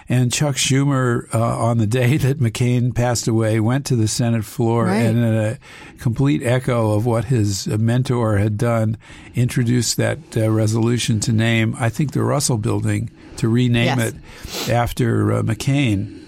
And 0.09 0.31
Chuck 0.31 0.55
Schumer, 0.55 1.33
uh, 1.35 1.57
on 1.57 1.77
the 1.77 1.87
day 1.87 2.15
that 2.17 2.39
McCain 2.39 2.95
passed 2.95 3.27
away, 3.27 3.59
went 3.59 3.85
to 3.87 3.95
the 3.95 4.07
Senate 4.07 4.45
floor 4.45 4.85
right. 4.85 4.97
and, 4.97 5.17
in 5.17 5.35
a 5.35 5.59
complete 5.99 6.41
echo 6.41 6.93
of 6.93 7.05
what 7.05 7.25
his 7.25 7.67
mentor 7.67 8.37
had 8.37 8.57
done, 8.57 8.97
introduced 9.35 9.97
that 9.97 10.19
uh, 10.37 10.49
resolution 10.49 11.19
to 11.21 11.33
name, 11.33 11.75
I 11.77 11.89
think, 11.89 12.13
the 12.13 12.23
Russell 12.23 12.57
Building, 12.57 13.11
to 13.37 13.49
rename 13.49 13.99
yes. 13.99 14.13
it 14.13 14.69
after 14.69 15.33
uh, 15.33 15.41
McCain. 15.41 16.23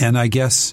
And 0.00 0.18
I 0.18 0.28
guess 0.28 0.72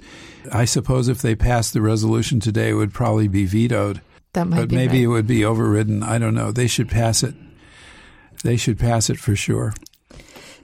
I 0.52 0.66
suppose 0.66 1.08
if 1.08 1.22
they 1.22 1.36
passed 1.36 1.74
the 1.74 1.82
resolution 1.82 2.40
today, 2.40 2.70
it 2.70 2.74
would 2.74 2.94
probably 2.94 3.28
be 3.28 3.46
vetoed. 3.46 4.02
That 4.34 4.48
might 4.48 4.58
but 4.58 4.70
be 4.70 4.76
maybe 4.76 4.98
right. 4.98 5.04
it 5.04 5.08
would 5.08 5.28
be 5.28 5.44
overridden. 5.44 6.04
I 6.04 6.18
don't 6.18 6.36
know. 6.36 6.52
They 6.52 6.68
should 6.68 6.90
pass 6.90 7.24
it. 7.24 7.36
They 8.44 8.58
should 8.58 8.80
pass 8.80 9.10
it 9.10 9.20
for 9.20 9.36
sure. 9.36 9.74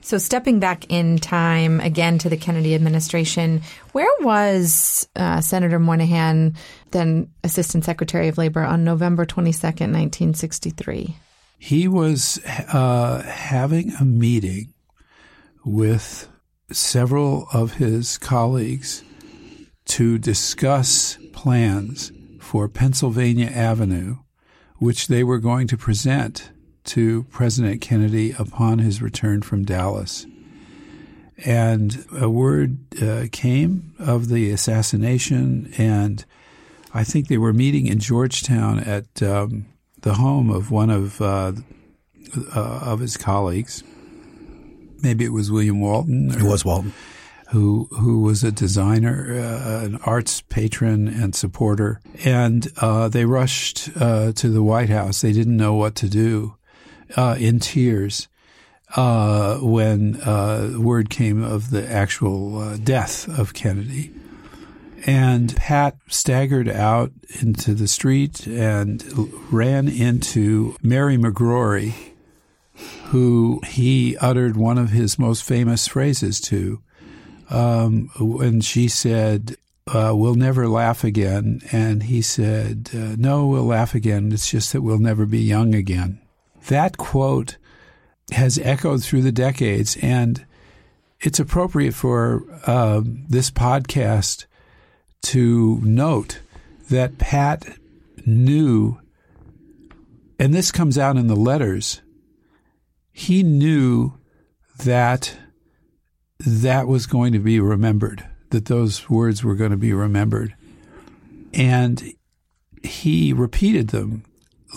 So, 0.00 0.18
stepping 0.18 0.60
back 0.60 0.84
in 0.88 1.18
time 1.18 1.80
again 1.80 2.18
to 2.18 2.28
the 2.28 2.36
Kennedy 2.36 2.76
administration, 2.76 3.62
where 3.90 4.06
was 4.20 5.08
uh, 5.16 5.40
Senator 5.40 5.80
Moynihan, 5.80 6.54
then 6.92 7.28
Assistant 7.42 7.84
Secretary 7.84 8.28
of 8.28 8.38
Labor, 8.38 8.62
on 8.62 8.84
November 8.84 9.26
22nd, 9.26 9.90
1963? 9.92 11.16
He 11.58 11.88
was 11.88 12.38
uh, 12.44 13.22
having 13.22 13.94
a 13.94 14.04
meeting 14.04 14.74
with 15.64 16.28
several 16.70 17.48
of 17.52 17.74
his 17.74 18.16
colleagues 18.18 19.02
to 19.86 20.18
discuss 20.18 21.18
plans 21.32 22.12
for 22.40 22.68
Pennsylvania 22.68 23.46
Avenue, 23.46 24.16
which 24.78 25.08
they 25.08 25.24
were 25.24 25.38
going 25.38 25.66
to 25.68 25.76
present 25.76 26.50
to 26.84 27.24
President 27.24 27.80
Kennedy 27.80 28.32
upon 28.38 28.78
his 28.78 29.02
return 29.02 29.42
from 29.42 29.64
Dallas. 29.64 30.26
And 31.44 32.04
a 32.16 32.30
word 32.30 32.78
uh, 33.02 33.26
came 33.30 33.94
of 33.98 34.28
the 34.28 34.50
assassination, 34.50 35.72
and 35.76 36.24
I 36.94 37.04
think 37.04 37.28
they 37.28 37.38
were 37.38 37.52
meeting 37.52 37.86
in 37.86 37.98
Georgetown 37.98 38.78
at 38.80 39.22
um, 39.22 39.66
the 40.00 40.14
home 40.14 40.50
of 40.50 40.70
one 40.70 40.88
of 40.88 41.20
uh, 41.20 41.52
uh, 42.54 42.80
of 42.82 43.00
his 43.00 43.16
colleagues. 43.16 43.84
Maybe 45.02 45.26
it 45.26 45.32
was 45.32 45.50
William 45.50 45.80
Walton. 45.80 46.30
It 46.30 46.42
was 46.42 46.64
Walton 46.64 46.94
who 47.48 47.88
who 47.92 48.22
was 48.22 48.42
a 48.42 48.50
designer, 48.50 49.32
uh, 49.32 49.84
an 49.84 49.96
arts 50.04 50.40
patron 50.42 51.06
and 51.06 51.34
supporter, 51.34 52.00
and 52.24 52.68
uh, 52.78 53.08
they 53.08 53.24
rushed 53.24 53.90
uh, 53.96 54.32
to 54.32 54.48
the 54.48 54.62
White 54.62 54.90
House. 54.90 55.20
They 55.20 55.32
didn't 55.32 55.56
know 55.56 55.74
what 55.74 55.94
to 55.96 56.08
do, 56.08 56.56
uh, 57.16 57.36
in 57.38 57.60
tears, 57.60 58.28
uh, 58.96 59.58
when 59.58 60.16
uh, 60.22 60.74
word 60.78 61.08
came 61.08 61.42
of 61.42 61.70
the 61.70 61.88
actual 61.88 62.76
death 62.78 63.28
of 63.38 63.54
Kennedy. 63.54 64.12
And 65.04 65.54
Pat 65.54 65.98
staggered 66.08 66.68
out 66.68 67.12
into 67.40 67.74
the 67.74 67.86
street 67.86 68.44
and 68.48 69.04
ran 69.52 69.86
into 69.86 70.76
Mary 70.82 71.16
McGrory, 71.16 71.94
who 73.04 73.60
he 73.68 74.16
uttered 74.16 74.56
one 74.56 74.78
of 74.78 74.90
his 74.90 75.16
most 75.16 75.44
famous 75.44 75.86
phrases 75.86 76.40
to 76.40 76.82
um, 77.50 78.10
when 78.18 78.60
she 78.60 78.88
said, 78.88 79.56
uh, 79.86 80.12
We'll 80.14 80.34
never 80.34 80.68
laugh 80.68 81.04
again. 81.04 81.60
And 81.72 82.04
he 82.04 82.22
said, 82.22 82.90
uh, 82.92 83.16
No, 83.16 83.46
we'll 83.46 83.64
laugh 83.64 83.94
again. 83.94 84.32
It's 84.32 84.50
just 84.50 84.72
that 84.72 84.82
we'll 84.82 84.98
never 84.98 85.26
be 85.26 85.40
young 85.40 85.74
again. 85.74 86.20
That 86.68 86.96
quote 86.96 87.56
has 88.32 88.58
echoed 88.58 89.02
through 89.04 89.22
the 89.22 89.32
decades, 89.32 89.96
and 90.02 90.44
it's 91.20 91.38
appropriate 91.38 91.94
for 91.94 92.44
uh, 92.66 93.02
this 93.04 93.50
podcast 93.50 94.46
to 95.22 95.80
note 95.82 96.40
that 96.90 97.18
Pat 97.18 97.66
knew, 98.24 98.98
and 100.38 100.52
this 100.52 100.72
comes 100.72 100.98
out 100.98 101.16
in 101.16 101.28
the 101.28 101.36
letters, 101.36 102.02
he 103.12 103.42
knew 103.42 104.18
that 104.84 105.36
that 106.38 106.86
was 106.86 107.06
going 107.06 107.32
to 107.32 107.38
be 107.38 107.60
remembered, 107.60 108.26
that 108.50 108.66
those 108.66 109.08
words 109.08 109.42
were 109.42 109.54
going 109.54 109.70
to 109.70 109.76
be 109.76 109.92
remembered. 109.92 110.54
And 111.54 112.14
he 112.82 113.32
repeated 113.32 113.88
them 113.88 114.24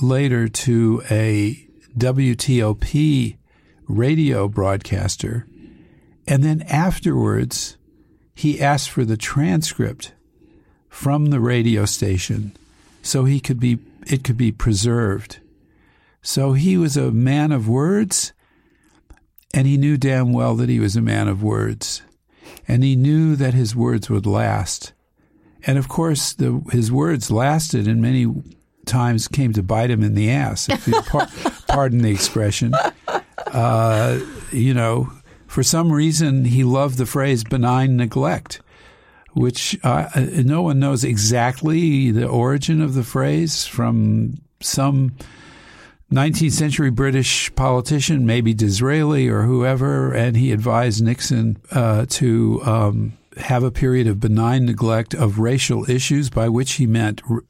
later 0.01 0.47
to 0.47 1.03
a 1.09 1.67
WTOP 1.97 3.37
radio 3.87 4.47
broadcaster. 4.47 5.45
And 6.27 6.43
then 6.43 6.61
afterwards, 6.63 7.77
he 8.33 8.61
asked 8.61 8.89
for 8.89 9.03
the 9.03 9.17
transcript 9.17 10.13
from 10.87 11.27
the 11.27 11.39
radio 11.39 11.85
station 11.85 12.55
so 13.01 13.25
he 13.25 13.39
could 13.39 13.59
be 13.59 13.79
it 14.07 14.23
could 14.23 14.37
be 14.37 14.51
preserved. 14.51 15.39
So 16.21 16.53
he 16.53 16.77
was 16.77 16.97
a 16.97 17.11
man 17.11 17.51
of 17.51 17.67
words 17.67 18.33
and 19.53 19.67
he 19.67 19.77
knew 19.77 19.97
damn 19.97 20.31
well 20.31 20.55
that 20.55 20.69
he 20.69 20.79
was 20.79 20.95
a 20.95 21.01
man 21.01 21.27
of 21.27 21.43
words. 21.43 22.01
And 22.67 22.83
he 22.83 22.95
knew 22.95 23.35
that 23.35 23.53
his 23.53 23.75
words 23.75 24.09
would 24.09 24.25
last. 24.25 24.93
And 25.65 25.77
of 25.77 25.87
course, 25.87 26.33
the, 26.33 26.61
his 26.71 26.91
words 26.91 27.31
lasted 27.31 27.87
and 27.87 28.01
many 28.01 28.27
times 28.85 29.27
came 29.27 29.53
to 29.53 29.63
bite 29.63 29.91
him 29.91 30.03
in 30.03 30.15
the 30.15 30.29
ass, 30.29 30.69
if 30.69 30.87
you 30.87 31.01
par- 31.01 31.27
pardon 31.67 32.01
the 32.01 32.11
expression. 32.11 32.73
Uh, 33.47 34.19
you 34.51 34.73
know, 34.73 35.11
for 35.47 35.63
some 35.63 35.91
reason, 35.91 36.45
he 36.45 36.63
loved 36.63 36.97
the 36.97 37.05
phrase 37.05 37.43
benign 37.43 37.97
neglect, 37.97 38.61
which 39.33 39.77
uh, 39.83 40.09
no 40.15 40.61
one 40.61 40.79
knows 40.79 41.03
exactly 41.03 42.11
the 42.11 42.27
origin 42.27 42.81
of 42.81 42.93
the 42.93 43.03
phrase 43.03 43.65
from 43.65 44.39
some 44.59 45.15
19th 46.11 46.53
century 46.53 46.89
British 46.89 47.53
politician, 47.53 48.25
maybe 48.25 48.53
Disraeli 48.53 49.27
or 49.27 49.43
whoever, 49.43 50.11
and 50.11 50.35
he 50.35 50.51
advised 50.51 51.03
Nixon 51.03 51.57
uh, 51.71 52.07
to 52.09 52.61
um, 52.63 53.13
have 53.37 53.63
a 53.63 53.71
period 53.71 54.07
of 54.07 54.19
benign 54.19 54.65
neglect 54.65 55.13
of 55.13 55.37
racial 55.37 55.89
issues, 55.89 56.31
by 56.31 56.49
which 56.49 56.73
he 56.73 56.87
meant 56.87 57.21
r- 57.29 57.43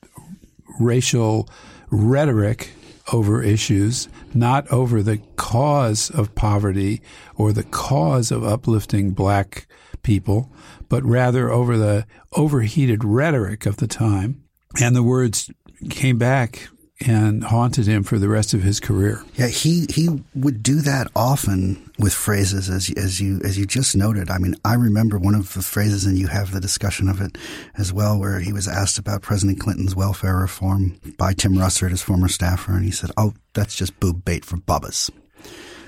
racial 0.77 1.47
rhetoric 1.89 2.71
over 3.13 3.41
issues, 3.41 4.09
not 4.33 4.69
over 4.71 5.01
the 5.01 5.19
cause 5.37 6.09
of 6.11 6.35
poverty 6.35 7.01
or 7.35 7.53
the 7.53 7.63
cause 7.63 8.29
of 8.29 8.43
uplifting 8.43 9.11
black 9.11 9.67
people, 10.03 10.51
but 10.89 11.03
rather 11.03 11.49
over 11.49 11.77
the 11.77 12.05
overheated 12.33 13.05
rhetoric 13.05 13.65
of 13.65 13.77
the 13.77 13.87
time. 13.87 14.43
And 14.81 14.95
the 14.95 15.03
words 15.03 15.49
came 15.89 16.17
back 16.17 16.67
and 17.05 17.43
haunted 17.43 17.87
him 17.87 18.03
for 18.03 18.19
the 18.19 18.27
rest 18.27 18.53
of 18.53 18.61
his 18.61 18.79
career. 18.79 19.23
Yeah, 19.35 19.47
he 19.47 19.85
he 19.89 20.09
would 20.35 20.61
do 20.61 20.81
that 20.81 21.07
often 21.15 21.89
with 21.97 22.13
phrases 22.13 22.69
as 22.69 22.91
as 22.97 23.19
you 23.21 23.39
as 23.43 23.57
you 23.57 23.65
just 23.65 23.95
noted. 23.95 24.29
I 24.29 24.37
mean, 24.37 24.55
I 24.65 24.73
remember 24.73 25.17
one 25.17 25.35
of 25.35 25.53
the 25.53 25.61
phrases, 25.61 26.05
and 26.05 26.17
you 26.17 26.27
have 26.27 26.51
the 26.51 26.59
discussion 26.59 27.07
of 27.07 27.21
it 27.21 27.37
as 27.77 27.93
well, 27.93 28.19
where 28.19 28.39
he 28.39 28.51
was 28.51 28.67
asked 28.67 28.97
about 28.97 29.21
President 29.21 29.59
Clinton's 29.59 29.95
welfare 29.95 30.37
reform 30.37 30.99
by 31.17 31.33
Tim 31.33 31.53
Russert, 31.53 31.91
his 31.91 32.01
former 32.01 32.27
staffer, 32.27 32.73
and 32.73 32.83
he 32.83 32.91
said, 32.91 33.11
"Oh, 33.17 33.33
that's 33.53 33.75
just 33.75 33.99
boob 33.99 34.25
bait 34.25 34.43
for 34.43 34.57
bubbas." 34.57 35.09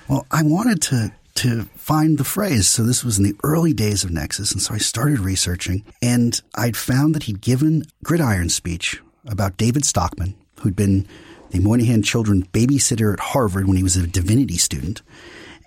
Well, 0.07 0.25
I 0.31 0.43
wanted 0.43 0.81
to 0.83 1.11
to 1.35 1.63
find 1.75 2.17
the 2.17 2.23
phrase. 2.23 2.67
So 2.67 2.83
this 2.83 3.03
was 3.03 3.17
in 3.17 3.23
the 3.23 3.35
early 3.43 3.73
days 3.73 4.03
of 4.03 4.11
Nexis. 4.11 4.51
And 4.51 4.61
so 4.61 4.73
I 4.73 4.77
started 4.77 5.19
researching 5.19 5.83
and 6.01 6.39
I'd 6.55 6.75
found 6.75 7.15
that 7.15 7.23
he'd 7.23 7.41
given 7.41 7.83
gridiron 8.03 8.49
speech 8.49 9.01
about 9.25 9.57
David 9.57 9.85
Stockman, 9.85 10.35
who'd 10.61 10.75
been 10.75 11.07
the 11.51 11.59
Moynihan 11.59 12.01
children's 12.01 12.47
babysitter 12.47 13.13
at 13.13 13.19
Harvard 13.19 13.67
when 13.67 13.77
he 13.77 13.83
was 13.83 13.95
a 13.95 14.07
divinity 14.07 14.57
student 14.57 15.01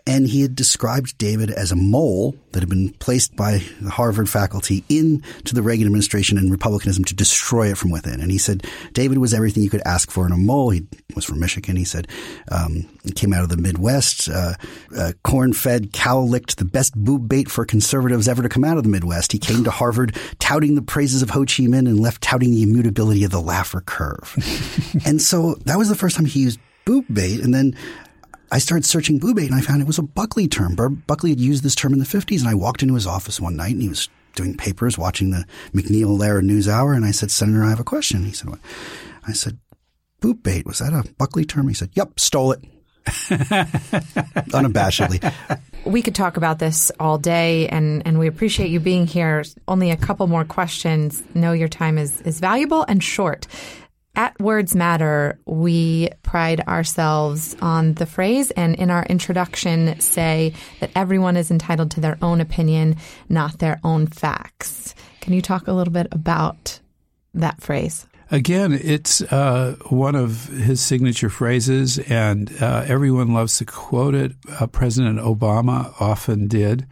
and 0.07 0.27
he 0.27 0.43
had 0.43 0.55
described 0.55 1.17
David 1.17 1.51
as 1.51 1.73
a 1.73 1.77
mole 1.77 2.37
that 2.53 2.61
had 2.61 2.69
been 2.69 2.91
placed 2.95 3.35
by 3.37 3.63
the 3.81 3.89
Harvard 3.89 4.29
faculty 4.29 4.85
into 4.91 5.55
the 5.55 5.63
Reagan 5.63 5.87
administration 5.87 6.37
and 6.37 6.51
republicanism 6.51 7.05
to 7.05 7.15
destroy 7.15 7.71
it 7.71 7.79
from 7.79 7.91
within. 7.91 8.21
And 8.21 8.31
he 8.31 8.37
said 8.37 8.67
David 8.93 9.17
was 9.17 9.33
everything 9.33 9.63
you 9.63 9.71
could 9.71 9.83
ask 9.87 10.11
for 10.11 10.27
in 10.27 10.33
a 10.33 10.37
mole. 10.37 10.71
He 10.71 10.87
was 11.15 11.25
from 11.25 11.41
Michigan. 11.41 11.77
He 11.77 11.85
said 11.85 12.07
um, 12.51 12.87
he 13.03 13.13
came 13.13 13.33
out 13.33 13.45
of 13.45 13.49
the 13.49 13.57
Midwest, 13.57 14.29
uh, 14.29 14.55
uh, 14.97 15.13
corn-fed, 15.23 15.95
cow-licked, 15.95 16.59
the 16.59 16.67
best 16.67 16.95
boob 16.95 17.27
bait 17.27 17.51
for 17.51 17.65
conservatives 17.65 18.29
ever 18.29 18.43
to 18.43 18.49
come 18.51 18.65
out 18.65 18.77
of 18.77 18.83
the 18.83 18.91
Midwest. 18.91 19.33
He 19.33 19.39
came 19.39 19.65
to 19.65 19.71
Harvard 19.71 20.17
touting 20.39 20.75
the 20.75 20.83
praises 20.83 21.23
of 21.23 21.31
Ho 21.31 21.41
Chi 21.41 21.65
Minh 21.65 21.89
and 21.89 21.99
left 21.99 22.21
touting 22.21 22.51
the 22.51 22.63
immutability 22.63 23.25
of 23.25 23.31
the 23.31 23.41
Laffer 23.41 23.85
curve. 23.85 24.35
and 25.07 25.21
so 25.23 25.55
that 25.65 25.79
was 25.79 25.89
the 25.89 25.95
first 25.95 26.17
time 26.17 26.27
he 26.27 26.41
used 26.41 26.61
boob 26.85 27.07
bait. 27.11 27.41
And 27.41 27.55
then 27.55 27.75
I 28.51 28.59
started 28.59 28.85
searching 28.85 29.19
boob 29.19 29.37
bait 29.37 29.47
and 29.47 29.55
I 29.55 29.61
found 29.61 29.81
it 29.81 29.87
was 29.87 29.99
a 29.99 30.03
Buckley 30.03 30.49
term. 30.49 30.75
Buckley 31.07 31.31
had 31.31 31.41
used 31.41 31.65
this 31.65 31.75
term 31.75 31.93
in 31.93 31.99
the 31.99 32.05
50s 32.05 32.41
and 32.41 32.49
I 32.49 32.55
walked 32.55 32.83
into 32.83 32.95
his 32.95 33.07
office 33.07 33.41
one 33.41 33.57
night 33.57 33.73
and 33.73 33.83
he 33.83 33.89
was 33.89 34.09
doing 34.35 34.57
papers, 34.57 34.99
watching 34.99 35.31
the 35.31 35.47
MacNeil 35.73 36.19
Lehrer 36.19 36.43
News 36.43 36.69
Hour 36.69 36.93
and 36.93 37.05
I 37.05 37.11
said, 37.11 37.31
Senator, 37.31 37.65
I 37.65 37.71
have 37.71 37.81
a 37.81 37.85
question. 37.85 38.25
He 38.25 38.33
said, 38.33 38.51
what? 38.51 38.61
I 39.27 39.33
said, 39.33 39.59
boob 40.21 40.43
bait, 40.43 40.67
was 40.67 40.79
that 40.79 40.93
a 40.93 41.11
Buckley 41.15 41.45
term? 41.45 41.69
He 41.69 41.75
said, 41.75 41.91
yep, 41.95 42.21
stole 42.21 42.53
it. 42.53 42.61
Unabashedly. 43.07 45.33
We 45.85 46.01
could 46.01 46.15
talk 46.15 46.39
about 46.39 46.59
this 46.59 46.91
all 46.99 47.19
day 47.19 47.69
and, 47.69 48.03
and 48.07 48.19
we 48.19 48.27
appreciate 48.27 48.71
you 48.71 48.81
being 48.81 49.07
here. 49.07 49.45
Only 49.69 49.91
a 49.91 49.97
couple 49.97 50.27
more 50.27 50.45
questions. 50.45 51.23
Know 51.35 51.53
your 51.53 51.69
time 51.69 51.99
is, 51.99 52.23
is 52.23 52.41
valuable 52.41 52.85
and 52.89 53.05
short. 53.05 53.47
At 54.17 54.39
Words 54.39 54.77
Matter, 54.77 55.41
we 55.45 56.09
pride 56.23 56.61
ourselves 56.61 57.57
on 57.61 57.95
the 57.95 58.07
phrase 58.07 58.53
and 58.53 58.77
in 58.77 58.89
our 58.91 59.05
introduction 59.07 59.99
say 60.01 60.55
that 60.79 60.93
everyone 60.95 61.37
is 61.37 61.51
entitled 61.51 61.91
to 61.93 62.01
their 62.01 62.17
own 62.23 62.41
opinion, 62.41 62.97
not 63.29 63.59
their 63.59 63.81
own 63.83 64.07
facts. 64.07 64.95
Can 65.21 65.33
you 65.33 65.43
talk 65.43 65.67
a 65.67 65.73
little 65.73 65.93
bit 65.93 66.07
about 66.13 66.79
that 67.35 67.61
phrase? 67.61 68.07
Again, 68.31 68.73
it's 68.73 69.21
uh, 69.21 69.77
one 69.91 70.15
of 70.15 70.47
his 70.47 70.81
signature 70.81 71.29
phrases, 71.29 71.99
and 71.99 72.51
uh, 72.61 72.85
everyone 72.87 73.35
loves 73.35 73.59
to 73.59 73.65
quote 73.65 74.15
it. 74.15 74.33
Uh, 74.49 74.67
President 74.69 75.19
Obama 75.19 75.93
often 76.01 76.47
did. 76.47 76.87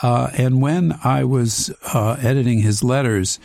Uh, 0.00 0.30
and 0.36 0.62
when 0.62 0.98
I 1.04 1.24
was 1.24 1.72
uh, 1.92 2.16
editing 2.20 2.60
his 2.60 2.82
letters, 2.82 3.38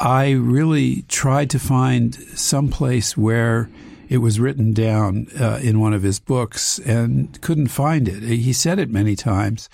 I 0.00 0.30
really 0.30 1.02
tried 1.02 1.50
to 1.50 1.58
find 1.58 2.14
some 2.34 2.68
place 2.68 3.18
where 3.18 3.68
it 4.08 4.18
was 4.18 4.40
written 4.40 4.72
down 4.72 5.28
uh, 5.38 5.60
in 5.62 5.78
one 5.78 5.92
of 5.92 6.02
his 6.02 6.18
books 6.18 6.78
and 6.80 7.38
couldn't 7.42 7.68
find 7.68 8.08
it. 8.08 8.22
He 8.22 8.54
said 8.54 8.78
it 8.78 8.88
many 8.88 9.14
times, 9.14 9.68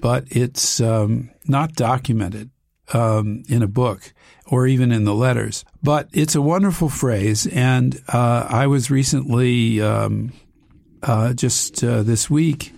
but 0.00 0.24
it's 0.30 0.80
um, 0.80 1.30
not 1.46 1.74
documented 1.74 2.50
um, 2.92 3.44
in 3.48 3.62
a 3.62 3.68
book 3.68 4.12
or 4.46 4.66
even 4.66 4.90
in 4.90 5.04
the 5.04 5.14
letters. 5.14 5.64
But 5.80 6.08
it's 6.12 6.34
a 6.34 6.42
wonderful 6.42 6.88
phrase, 6.88 7.46
and 7.46 8.02
uh, 8.08 8.46
I 8.48 8.66
was 8.66 8.90
recently 8.90 9.80
um, 9.80 10.32
uh, 11.02 11.34
just 11.34 11.84
uh, 11.84 12.02
this 12.02 12.28
week 12.28 12.72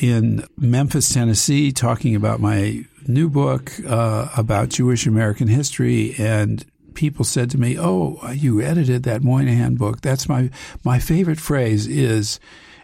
in 0.00 0.44
Memphis, 0.56 1.12
Tennessee, 1.12 1.72
talking 1.72 2.14
about 2.14 2.40
my 2.40 2.84
new 3.08 3.28
book 3.28 3.72
uh, 3.86 4.28
about 4.36 4.68
Jewish 4.68 5.06
American 5.06 5.48
history, 5.48 6.14
and 6.18 6.64
people 6.94 7.24
said 7.24 7.50
to 7.50 7.58
me, 7.58 7.78
"Oh, 7.78 8.20
you 8.30 8.60
edited 8.60 9.02
that 9.04 9.22
Moynihan 9.22 9.74
book. 9.74 10.00
That's 10.00 10.28
my 10.28 10.50
my 10.84 10.98
favorite 10.98 11.40
phrase 11.40 11.86
is." 11.86 12.38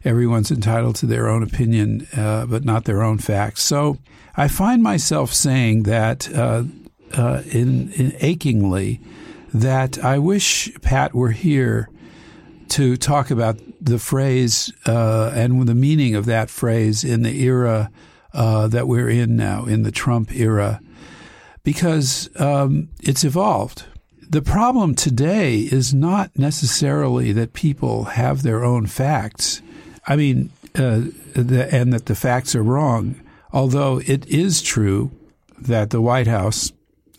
Everyone's 0.07 0.51
entitled 0.51 0.97
to 0.97 1.07
their 1.07 1.29
own 1.29 1.43
opinion, 1.43 2.07
uh, 2.15 2.45
but 2.45 2.63
not 2.63 2.85
their 2.85 3.03
own 3.03 3.17
facts. 3.17 3.63
So 3.63 3.97
I 4.37 4.49
find 4.49 4.83
myself 4.83 5.33
saying 5.33 5.85
that 5.85 6.31
uh, 6.35 6.65
uh, 7.15 7.43
in, 7.51 7.91
in 7.93 8.15
achingly 8.21 9.01
that 9.53 10.03
I 10.05 10.19
wish 10.19 10.71
Pat 10.83 11.15
were 11.15 11.31
here 11.31 11.89
to 12.71 12.97
talk 12.97 13.31
about 13.31 13.59
the 13.81 13.99
phrase 13.99 14.73
uh, 14.87 15.31
and 15.35 15.67
the 15.69 15.75
meaning 15.75 16.17
of 16.17 16.27
that 16.27 16.51
phrase 16.51 17.05
in 17.05 17.23
the 17.23 17.43
era 17.43 17.91
uh, 18.35 18.69
that 18.69 18.89
we're 18.89 19.09
in 19.09 19.37
now, 19.37 19.65
in 19.65 19.85
the 19.85 19.93
Trump 19.93 20.35
era, 20.35 20.81
because 21.63 22.29
um, 22.39 22.89
it's 23.01 23.25
evolved. 23.25 23.85
The 24.29 24.43
problem 24.43 24.95
today 24.95 25.61
is 25.61 25.95
not 25.95 26.37
necessarily 26.37 27.33
that 27.33 27.53
people 27.53 28.05
have 28.05 28.43
their 28.43 28.65
own 28.65 28.87
facts. 28.87 29.63
I 30.07 30.17
mean, 30.17 30.51
uh, 30.75 31.03
the, 31.35 31.69
and 31.71 31.93
that 31.93 32.07
the 32.07 32.17
facts 32.17 32.57
are 32.57 32.63
wrong, 32.63 33.21
although 33.53 34.01
it 34.05 34.27
is 34.27 34.61
true 34.61 35.13
that 35.59 35.91
the 35.91 36.01
White 36.01 36.27
House 36.27 36.73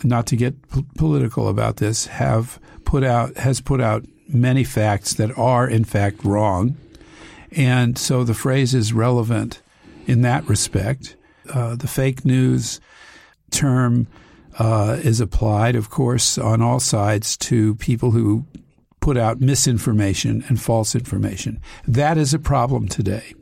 not 0.03 0.27
to 0.27 0.35
get 0.35 0.69
p- 0.69 0.85
political 0.97 1.47
about 1.47 1.77
this, 1.77 2.07
have 2.07 2.59
put 2.83 3.03
out 3.03 3.37
has 3.37 3.61
put 3.61 3.79
out 3.79 4.05
many 4.27 4.63
facts 4.63 5.13
that 5.13 5.35
are 5.37 5.67
in 5.69 5.85
fact 5.85 6.23
wrong, 6.23 6.75
and 7.51 7.97
so 7.97 8.23
the 8.23 8.33
phrase 8.33 8.75
is 8.75 8.91
relevant 8.91 9.61
in 10.05 10.21
that 10.21 10.47
respect. 10.47 11.15
Uh, 11.53 11.75
the 11.75 11.87
fake 11.87 12.25
news 12.25 12.79
term 13.51 14.07
uh, 14.57 14.97
is 15.03 15.19
applied, 15.19 15.75
of 15.75 15.89
course, 15.89 16.37
on 16.37 16.61
all 16.61 16.79
sides 16.79 17.37
to 17.37 17.75
people 17.75 18.11
who 18.11 18.45
put 18.99 19.17
out 19.17 19.39
misinformation 19.39 20.43
and 20.47 20.59
false 20.59 20.95
information. 20.95 21.61
That 21.87 22.17
is 22.17 22.33
a 22.33 22.39
problem 22.39 22.87
today. 22.87 23.35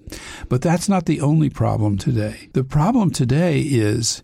But 0.49 0.61
that's 0.61 0.89
not 0.89 1.05
the 1.05 1.21
only 1.21 1.49
problem 1.49 1.97
today. 1.97 2.49
The 2.53 2.65
problem 2.65 3.11
today 3.11 3.61
is 3.61 4.23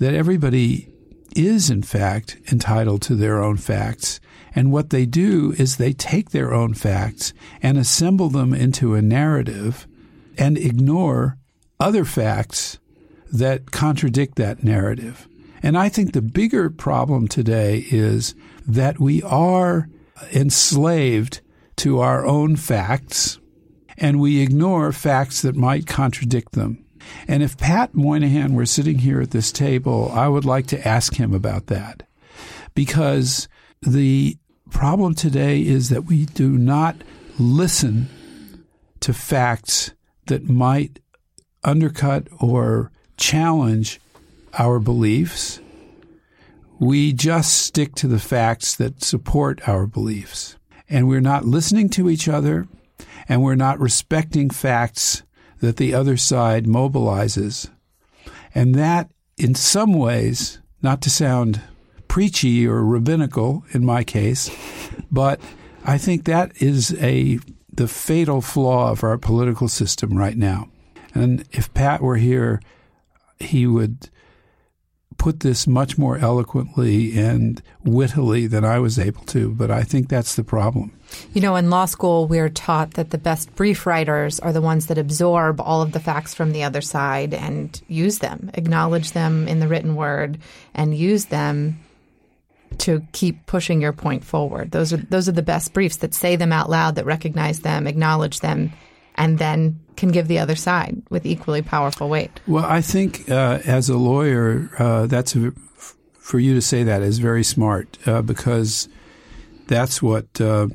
that 0.00 0.14
everybody 0.14 0.88
is, 1.36 1.70
in 1.70 1.82
fact, 1.82 2.38
entitled 2.50 3.02
to 3.02 3.14
their 3.14 3.40
own 3.40 3.56
facts. 3.56 4.18
And 4.52 4.72
what 4.72 4.90
they 4.90 5.06
do 5.06 5.54
is 5.58 5.76
they 5.76 5.92
take 5.92 6.30
their 6.30 6.52
own 6.52 6.74
facts 6.74 7.32
and 7.62 7.78
assemble 7.78 8.28
them 8.28 8.52
into 8.52 8.94
a 8.94 9.02
narrative 9.02 9.86
and 10.36 10.58
ignore 10.58 11.38
other 11.80 12.04
facts 12.04 12.78
that 13.32 13.70
contradict 13.70 14.36
that 14.36 14.62
narrative. 14.62 15.26
And 15.62 15.76
I 15.76 15.88
think 15.88 16.12
the 16.12 16.22
bigger 16.22 16.70
problem 16.70 17.28
today 17.28 17.86
is 17.90 18.34
that 18.66 19.00
we 19.00 19.22
are 19.22 19.88
enslaved 20.32 21.40
to 21.76 22.00
our 22.00 22.26
own 22.26 22.56
facts 22.56 23.38
and 23.96 24.20
we 24.20 24.40
ignore 24.40 24.92
facts 24.92 25.42
that 25.42 25.56
might 25.56 25.86
contradict 25.86 26.52
them. 26.52 26.84
And 27.26 27.42
if 27.42 27.56
Pat 27.56 27.94
Moynihan 27.94 28.54
were 28.54 28.66
sitting 28.66 28.98
here 28.98 29.20
at 29.20 29.30
this 29.30 29.52
table, 29.52 30.10
I 30.12 30.28
would 30.28 30.44
like 30.44 30.66
to 30.68 30.88
ask 30.88 31.14
him 31.14 31.34
about 31.34 31.66
that. 31.66 32.02
Because 32.74 33.48
the 33.82 34.36
problem 34.70 35.14
today 35.14 35.60
is 35.60 35.88
that 35.88 36.04
we 36.04 36.26
do 36.26 36.50
not 36.56 36.96
listen 37.38 38.08
to 39.00 39.12
facts 39.12 39.92
that 40.26 40.48
might 40.48 41.00
undercut 41.62 42.26
or 42.38 42.90
challenge 43.16 44.00
our 44.58 44.78
beliefs. 44.78 45.60
We 46.78 47.12
just 47.12 47.58
stick 47.58 47.94
to 47.96 48.08
the 48.08 48.18
facts 48.18 48.74
that 48.76 49.02
support 49.02 49.68
our 49.68 49.86
beliefs. 49.86 50.56
And 50.88 51.08
we're 51.08 51.20
not 51.20 51.44
listening 51.44 51.88
to 51.90 52.08
each 52.10 52.28
other 52.28 52.66
and 53.28 53.42
we're 53.42 53.54
not 53.54 53.78
respecting 53.78 54.50
facts 54.50 55.22
that 55.60 55.76
the 55.76 55.94
other 55.94 56.16
side 56.16 56.64
mobilizes. 56.64 57.70
And 58.54 58.74
that, 58.74 59.10
in 59.36 59.54
some 59.54 59.92
ways, 59.92 60.58
not 60.82 61.02
to 61.02 61.10
sound 61.10 61.60
preachy 62.08 62.66
or 62.66 62.84
rabbinical 62.84 63.64
in 63.72 63.84
my 63.84 64.02
case, 64.02 64.50
but 65.10 65.40
I 65.84 65.98
think 65.98 66.24
that 66.24 66.60
is 66.60 66.94
a 67.00 67.38
the 67.72 67.86
fatal 67.86 68.40
flaw 68.40 68.90
of 68.90 69.04
our 69.04 69.16
political 69.16 69.68
system 69.68 70.18
right 70.18 70.36
now. 70.36 70.68
And 71.14 71.44
if 71.52 71.72
Pat 71.74 72.00
were 72.00 72.16
here, 72.16 72.60
he 73.38 73.66
would 73.66 74.10
put 75.20 75.40
this 75.40 75.66
much 75.66 75.98
more 75.98 76.16
eloquently 76.16 77.18
and 77.18 77.62
wittily 77.84 78.46
than 78.46 78.64
I 78.64 78.78
was 78.78 78.98
able 78.98 79.22
to, 79.24 79.50
but 79.50 79.70
I 79.70 79.82
think 79.82 80.08
that's 80.08 80.34
the 80.34 80.42
problem. 80.42 80.92
You 81.34 81.42
know, 81.42 81.56
in 81.56 81.68
law 81.68 81.84
school, 81.84 82.26
we're 82.26 82.48
taught 82.48 82.94
that 82.94 83.10
the 83.10 83.18
best 83.18 83.54
brief 83.54 83.84
writers 83.84 84.40
are 84.40 84.52
the 84.52 84.62
ones 84.62 84.86
that 84.86 84.96
absorb 84.96 85.60
all 85.60 85.82
of 85.82 85.92
the 85.92 86.00
facts 86.00 86.34
from 86.34 86.52
the 86.52 86.62
other 86.62 86.80
side 86.80 87.34
and 87.34 87.78
use 87.86 88.20
them, 88.20 88.50
acknowledge 88.54 89.12
them 89.12 89.46
in 89.46 89.60
the 89.60 89.68
written 89.68 89.94
word, 89.94 90.38
and 90.74 90.96
use 90.96 91.26
them 91.26 91.78
to 92.78 93.02
keep 93.12 93.44
pushing 93.44 93.82
your 93.82 93.92
point 93.92 94.24
forward. 94.24 94.70
Those 94.70 94.92
are 94.92 94.96
those 94.96 95.28
are 95.28 95.32
the 95.32 95.42
best 95.42 95.74
briefs 95.74 95.98
that 95.98 96.14
say 96.14 96.36
them 96.36 96.52
out 96.52 96.70
loud, 96.70 96.94
that 96.94 97.04
recognize 97.04 97.60
them, 97.60 97.86
acknowledge 97.86 98.40
them, 98.40 98.72
and 99.20 99.38
then 99.38 99.78
can 99.96 100.10
give 100.10 100.28
the 100.28 100.38
other 100.38 100.56
side 100.56 101.02
with 101.10 101.26
equally 101.26 101.60
powerful 101.60 102.08
weight. 102.08 102.30
Well, 102.46 102.64
I 102.64 102.80
think 102.80 103.30
uh, 103.30 103.58
as 103.66 103.90
a 103.90 103.98
lawyer, 103.98 104.70
uh, 104.78 105.06
that's 105.06 105.36
a, 105.36 105.52
for 106.18 106.38
you 106.38 106.54
to 106.54 106.62
say 106.62 106.82
that 106.84 107.02
is 107.02 107.18
very 107.18 107.44
smart 107.44 107.98
uh, 108.08 108.22
because 108.22 108.88
that's 109.66 110.02
what 110.02 110.40
uh, 110.40 110.68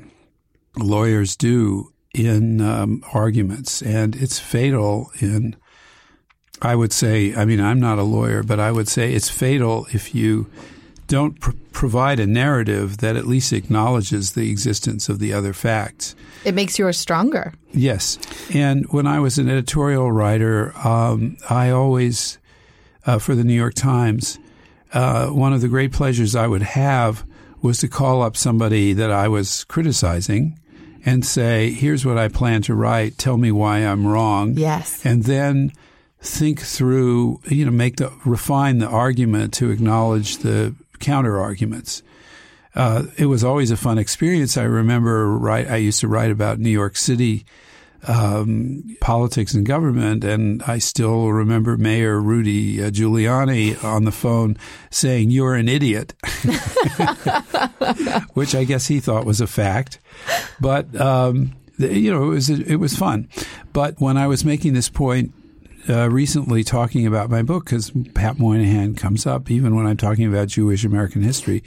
lawyers 0.78 1.36
do 1.36 1.92
in 2.14 2.62
um, 2.62 3.04
arguments, 3.14 3.82
and 3.82 4.16
it's 4.16 4.40
fatal 4.40 5.12
in. 5.20 5.56
I 6.62 6.76
would 6.76 6.94
say, 6.94 7.36
I 7.36 7.44
mean, 7.44 7.60
I'm 7.60 7.82
not 7.82 8.00
a 8.00 8.04
lawyer, 8.04 8.42
but 8.42 8.62
I 8.62 8.72
would 8.72 8.88
say 8.88 9.12
it's 9.12 9.30
fatal 9.30 9.88
if 9.92 10.16
you 10.16 10.50
don't 11.08 11.40
pr- 11.40 11.52
provide 11.72 12.20
a 12.20 12.28
narrative 12.28 12.98
that 12.98 13.16
at 13.16 13.28
least 13.28 13.54
acknowledges 13.54 14.34
the 14.34 14.50
existence 14.50 15.10
of 15.10 15.20
the 15.20 15.34
other 15.34 15.54
facts. 15.54 16.16
It 16.44 16.56
makes 16.56 16.80
yours 16.80 16.98
stronger. 16.98 17.54
Yes. 17.72 18.18
And 18.54 18.86
when 18.92 19.08
I 19.08 19.20
was 19.20 19.38
an 19.38 19.50
editorial 19.50 20.12
writer, 20.12 20.74
um, 20.88 21.38
I 21.50 21.70
always, 21.70 22.38
uh, 23.06 23.20
for 23.20 23.36
the 23.36 23.44
New 23.44 23.54
York 23.54 23.74
Times, 23.74 24.40
uh, 24.94 25.28
one 25.28 25.54
of 25.54 25.62
the 25.62 25.68
great 25.68 25.92
pleasures 25.92 26.36
I 26.36 26.48
would 26.48 26.62
have 26.62 27.26
was 27.62 27.80
to 27.80 27.88
call 27.88 28.22
up 28.22 28.38
somebody 28.38 28.94
that 28.94 29.12
I 29.12 29.28
was 29.28 29.64
criticizing 29.66 30.60
and 31.06 31.26
say, 31.26 31.72
here's 31.72 32.06
what 32.06 32.18
I 32.18 32.30
plan 32.30 32.62
to 32.64 32.74
write. 32.74 33.18
Tell 33.18 33.38
me 33.38 33.52
why 33.52 33.80
I'm 33.80 34.08
wrong. 34.08 34.54
Yes. 34.58 35.06
And 35.06 35.24
then 35.24 35.72
think 36.20 36.60
through, 36.60 37.40
you 37.48 37.66
know, 37.66 37.72
make 37.72 37.98
the, 37.98 38.12
refine 38.26 38.80
the 38.80 38.88
argument 38.88 39.54
to 39.56 39.70
acknowledge 39.70 40.38
the 40.38 40.74
counter 41.00 41.40
arguments. 41.40 42.04
Uh, 42.74 43.04
it 43.18 43.28
was 43.28 43.44
always 43.44 43.72
a 43.72 43.78
fun 43.78 43.98
experience. 43.98 44.58
I 44.58 44.64
remember 44.64 45.38
write, 45.38 45.70
I 45.70 45.78
used 45.78 46.02
to 46.02 46.08
write 46.08 46.32
about 46.32 46.60
New 46.60 46.70
York 46.70 46.98
City 46.98 47.46
um, 48.08 48.96
politics 49.02 49.54
and 49.54 49.66
government, 49.66 50.24
and 50.24 50.62
I 50.64 50.78
still 50.78 51.32
remember 51.32 51.78
Mayor 51.78 52.20
Rudy 52.20 52.84
uh, 52.84 52.90
Giuliani 52.90 53.82
on 53.84 54.04
the 54.06 54.12
phone 54.12 54.58
saying, 54.92 55.32
"You're 55.32 55.56
an 55.56 55.68
idiot," 55.68 56.14
which 58.34 58.54
I 58.54 58.64
guess 58.64 58.88
he 58.88 59.00
thought 59.00 59.26
was 59.26 59.42
a 59.42 59.48
fact. 59.48 60.00
But 60.60 60.96
um, 61.00 61.54
you 61.78 62.12
know, 62.12 62.26
it 62.26 62.30
was 62.30 62.50
it 62.50 62.76
was 62.76 62.96
fun. 62.96 63.28
But 63.74 64.00
when 64.00 64.18
I 64.18 64.28
was 64.28 64.46
making 64.46 64.74
this 64.74 64.90
point 64.90 65.34
uh, 65.90 66.10
recently 66.10 66.64
talking 66.64 67.06
about 67.06 67.30
my 67.30 67.42
book 67.42 67.66
because 67.66 67.92
Pat 68.14 68.40
Moynihan 68.40 68.96
comes 68.96 69.26
up. 69.26 69.52
Even 69.52 69.76
when 69.76 69.86
I'm 69.86 69.98
talking 69.98 70.28
about 70.28 70.48
Jewish 70.48 70.84
American 70.84 71.22
history, 71.22 71.64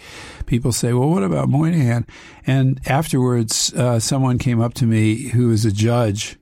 people 0.47 0.73
say, 0.73 0.93
"Well, 0.93 1.09
what 1.09 1.23
about 1.23 1.49
Moynihan?" 1.49 2.07
And 2.47 2.81
afterwards, 2.87 3.73
uh, 3.75 4.01
someone 4.01 4.39
came 4.39 4.61
up 4.61 4.75
to 4.75 4.87
me 4.87 5.29
who 5.29 5.51
is 5.51 5.65
a 5.65 5.73
judge 5.73 6.37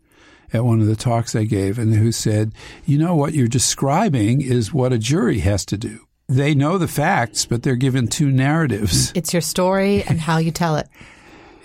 at 0.53 0.65
one 0.65 0.81
of 0.81 0.87
the 0.87 0.97
talks 0.97 1.35
I 1.35 1.45
gave, 1.45 1.79
and 1.79 1.95
who 1.95 2.13
said, 2.13 2.53
"You 2.85 2.99
know 2.99 3.15
what 3.15 3.35
you're 3.35 3.49
describing 3.49 4.41
is 4.41 4.73
what 4.73 4.93
a 4.93 4.99
jury 4.99 5.41
has 5.41 5.65
to 5.67 5.77
do." 5.77 6.01
They 6.29 6.55
know 6.55 6.77
the 6.77 6.89
facts, 6.89 7.47
but 7.47 7.63
they're 7.63 7.77
given 7.77 8.09
two 8.09 8.31
narratives. 8.31 9.13
It's 9.15 9.33
your 9.33 9.43
story 9.43 10.03
and 10.03 10.21
how 10.21 10.39
you 10.39 10.51
tell 10.51 10.77
it. 10.77 10.89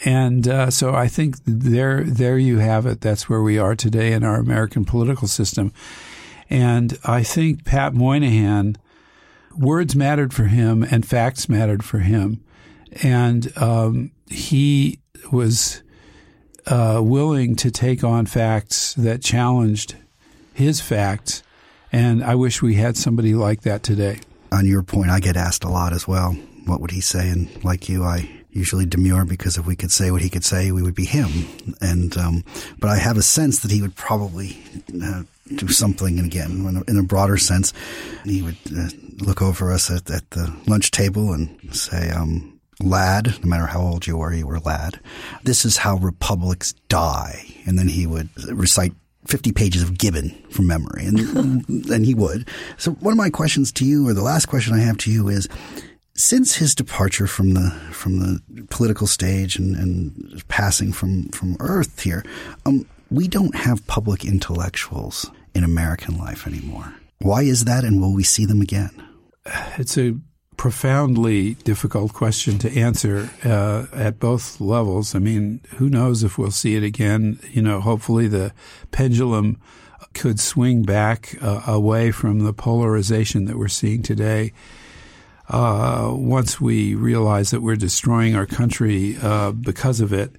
And 0.04 0.48
uh, 0.48 0.72
so 0.72 0.94
I 0.94 1.08
think 1.08 1.38
there, 1.46 2.04
there 2.04 2.38
you 2.38 2.58
have 2.58 2.86
it. 2.86 3.02
That's 3.02 3.30
where 3.30 3.42
we 3.42 3.58
are 3.58 3.76
today 3.76 4.14
in 4.14 4.24
our 4.24 4.38
American 4.38 4.84
political 4.84 5.28
system. 5.28 5.72
And 6.50 6.98
I 7.06 7.24
think 7.24 7.66
Pat 7.66 7.94
Moynihan, 7.94 8.78
words 9.56 9.96
mattered 9.96 10.34
for 10.34 10.46
him 10.46 10.84
and 10.84 11.06
facts 11.06 11.48
mattered 11.48 11.84
for 11.84 12.00
him. 12.00 12.44
And 13.04 13.56
um, 13.58 14.12
he 14.28 15.00
was 15.32 15.82
uh, 16.68 17.00
willing 17.04 17.56
to 17.58 17.72
take 17.72 18.04
on 18.04 18.26
facts 18.26 18.94
that 18.96 19.22
challenged 19.22 19.96
his 20.54 20.82
facts. 20.82 21.44
And 21.92 22.24
I 22.24 22.36
wish 22.36 22.62
we 22.62 22.76
had 22.76 22.98
somebody 22.98 23.34
like 23.34 23.62
that 23.62 23.84
today. 23.84 24.20
On 24.52 24.66
your 24.66 24.84
point, 24.84 25.10
I 25.10 25.20
get 25.20 25.38
asked 25.38 25.64
a 25.64 25.70
lot 25.70 25.94
as 25.94 26.08
well. 26.08 26.34
What 26.66 26.82
would 26.82 26.92
he 26.92 27.02
say? 27.02 27.30
And 27.30 27.64
like 27.64 27.88
you, 27.88 28.04
I 28.04 28.41
usually 28.52 28.86
demure 28.86 29.26
because 29.26 29.58
if 29.58 29.66
we 29.66 29.76
could 29.76 29.92
say 29.92 30.12
what 30.12 30.22
he 30.22 30.30
could 30.30 30.44
say, 30.44 30.72
we 30.72 30.84
would 30.84 30.96
be 30.96 31.06
him. 31.06 31.30
And 31.80 32.16
um, 32.18 32.44
but 32.80 32.90
I 32.90 32.98
have 32.98 33.18
a 33.18 33.22
sense 33.22 33.60
that 33.60 33.72
he 33.72 33.82
would 33.82 33.96
probably 33.96 34.58
uh, 35.02 35.24
do 35.56 35.68
something. 35.70 36.18
And 36.18 36.26
again, 36.26 36.66
in 36.66 36.78
a, 36.78 36.92
in 36.92 36.98
a 37.00 37.04
broader 37.04 37.38
sense, 37.38 37.74
he 38.24 38.42
would 38.42 38.58
uh, 38.76 38.90
look 39.20 39.42
over 39.42 39.72
us 39.72 39.90
at, 39.90 40.10
at, 40.10 40.30
the 40.32 40.54
lunch 40.68 40.92
table 40.92 41.34
and 41.34 41.76
say. 41.76 42.10
Um, 42.10 42.60
lad, 42.80 43.38
no 43.44 43.48
matter 43.48 43.68
how 43.68 43.80
old 43.80 44.08
you 44.08 44.18
were, 44.18 44.34
you 44.34 44.48
were 44.48 44.60
lad. 44.60 45.00
This 45.44 45.66
is 45.66 45.78
how 45.78 45.98
republics 45.98 46.74
die. 46.90 47.46
And 47.68 47.78
then 47.78 47.88
he 47.88 48.08
would 48.08 48.30
recite 48.48 48.94
50 49.28 49.52
pages 49.52 49.84
of 49.84 49.98
Gibbon 49.98 50.30
from 50.50 50.68
memory. 50.68 51.06
And, 51.06 51.68
and 51.90 52.06
he 52.06 52.16
would. 52.16 52.48
So 52.78 52.92
one 52.94 53.12
of 53.12 53.18
my 53.18 53.30
questions 53.30 53.72
to 53.74 53.86
you, 53.86 54.08
or 54.08 54.14
the 54.14 54.24
last 54.24 54.48
question 54.48 54.74
I 54.74 54.80
have 54.80 54.98
to 55.00 55.12
you 55.12 55.28
is, 55.28 55.48
since 56.14 56.56
his 56.56 56.76
departure 56.76 57.28
from 57.28 57.54
the 57.54 57.72
from 57.92 58.20
the 58.20 58.40
political 58.70 59.08
stage 59.08 59.58
and, 59.58 59.76
and 59.76 60.44
passing 60.48 60.92
from 60.92 61.30
from 61.30 61.58
Earth 61.60 62.02
here, 62.02 62.24
um, 62.66 62.86
we 63.10 63.28
don't 63.28 63.56
have 63.56 63.86
public 63.88 64.26
intellectuals 64.26 65.30
in 65.54 65.64
American 65.64 66.18
life 66.18 66.48
anymore. 66.48 66.94
Why 67.20 67.44
is 67.44 67.66
that, 67.66 67.84
and 67.84 68.02
will 68.02 68.14
we 68.14 68.24
see 68.24 68.46
them 68.46 68.62
again? 68.62 68.92
It's 69.78 69.98
a 69.98 70.18
profoundly 70.58 71.56
difficult 71.56 72.14
question 72.14 72.60
to 72.60 72.72
answer 72.78 73.30
uh, 73.44 73.88
at 73.94 74.20
both 74.20 74.62
levels. 74.62 75.16
I 75.16 75.20
mean, 75.20 75.62
who 75.78 75.90
knows 75.90 76.24
if 76.24 76.38
we'll 76.38 76.52
see 76.52 76.76
it 76.76 76.84
again? 76.84 77.40
You 77.52 77.62
know, 77.62 77.80
hopefully 77.80 78.28
the 78.28 78.54
pendulum 78.92 79.60
could 80.14 80.40
swing 80.40 80.84
back 80.84 81.36
uh, 81.42 81.62
away 81.66 82.12
from 82.12 82.40
the 82.40 82.54
polarization 82.54 83.46
that 83.46 83.58
we're 83.58 83.68
seeing 83.68 84.04
today 84.04 84.52
uh, 85.52 86.10
once 86.14 86.62
we 86.62 86.96
realize 86.96 87.52
that 87.52 87.62
we're 87.62 87.76
destroying 87.76 88.36
our 88.36 88.46
country 88.46 89.18
uh, 89.22 89.52
because 89.52 90.00
of 90.00 90.14
it, 90.14 90.38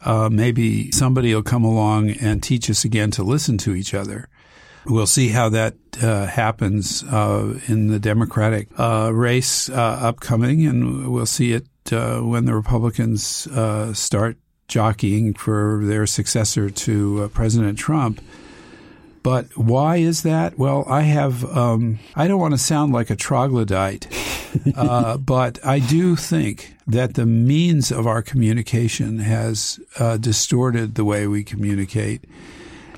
uh, 0.00 0.30
maybe 0.32 0.90
somebody 0.90 1.34
will 1.34 1.42
come 1.42 1.64
along 1.64 2.10
and 2.10 2.42
teach 2.42 2.70
us 2.70 2.82
again 2.84 3.10
to 3.10 3.22
listen 3.22 3.58
to 3.58 3.74
each 3.74 3.92
other. 3.92 4.28
We'll 4.86 5.06
see 5.06 5.28
how 5.28 5.50
that 5.50 5.74
uh, 6.02 6.26
happens 6.26 7.04
uh, 7.04 7.58
in 7.68 7.88
the 7.88 7.98
Democratic 7.98 8.68
uh, 8.78 9.10
race 9.12 9.68
upcoming, 9.70 10.66
and 10.66 11.10
we'll 11.12 11.26
see 11.26 11.52
it 11.52 11.66
when 11.90 12.46
the 12.46 12.54
Republicans 12.54 13.46
start 13.92 14.38
jockeying 14.68 15.34
for 15.34 15.82
their 15.84 16.06
successor 16.06 16.70
to 16.70 17.28
President 17.34 17.78
Trump. 17.78 18.20
But 19.24 19.56
why 19.56 19.96
is 19.96 20.22
that? 20.22 20.58
Well, 20.58 20.84
I 20.86 21.00
have, 21.00 21.44
um, 21.56 21.98
I 22.14 22.28
don't 22.28 22.38
want 22.38 22.52
to 22.52 22.58
sound 22.58 22.92
like 22.92 23.08
a 23.08 23.16
troglodyte, 23.16 24.06
uh, 24.76 25.16
but 25.16 25.58
I 25.64 25.78
do 25.78 26.14
think 26.14 26.74
that 26.86 27.14
the 27.14 27.24
means 27.24 27.90
of 27.90 28.06
our 28.06 28.20
communication 28.20 29.20
has 29.20 29.80
uh, 29.98 30.18
distorted 30.18 30.94
the 30.94 31.06
way 31.06 31.26
we 31.26 31.42
communicate. 31.42 32.22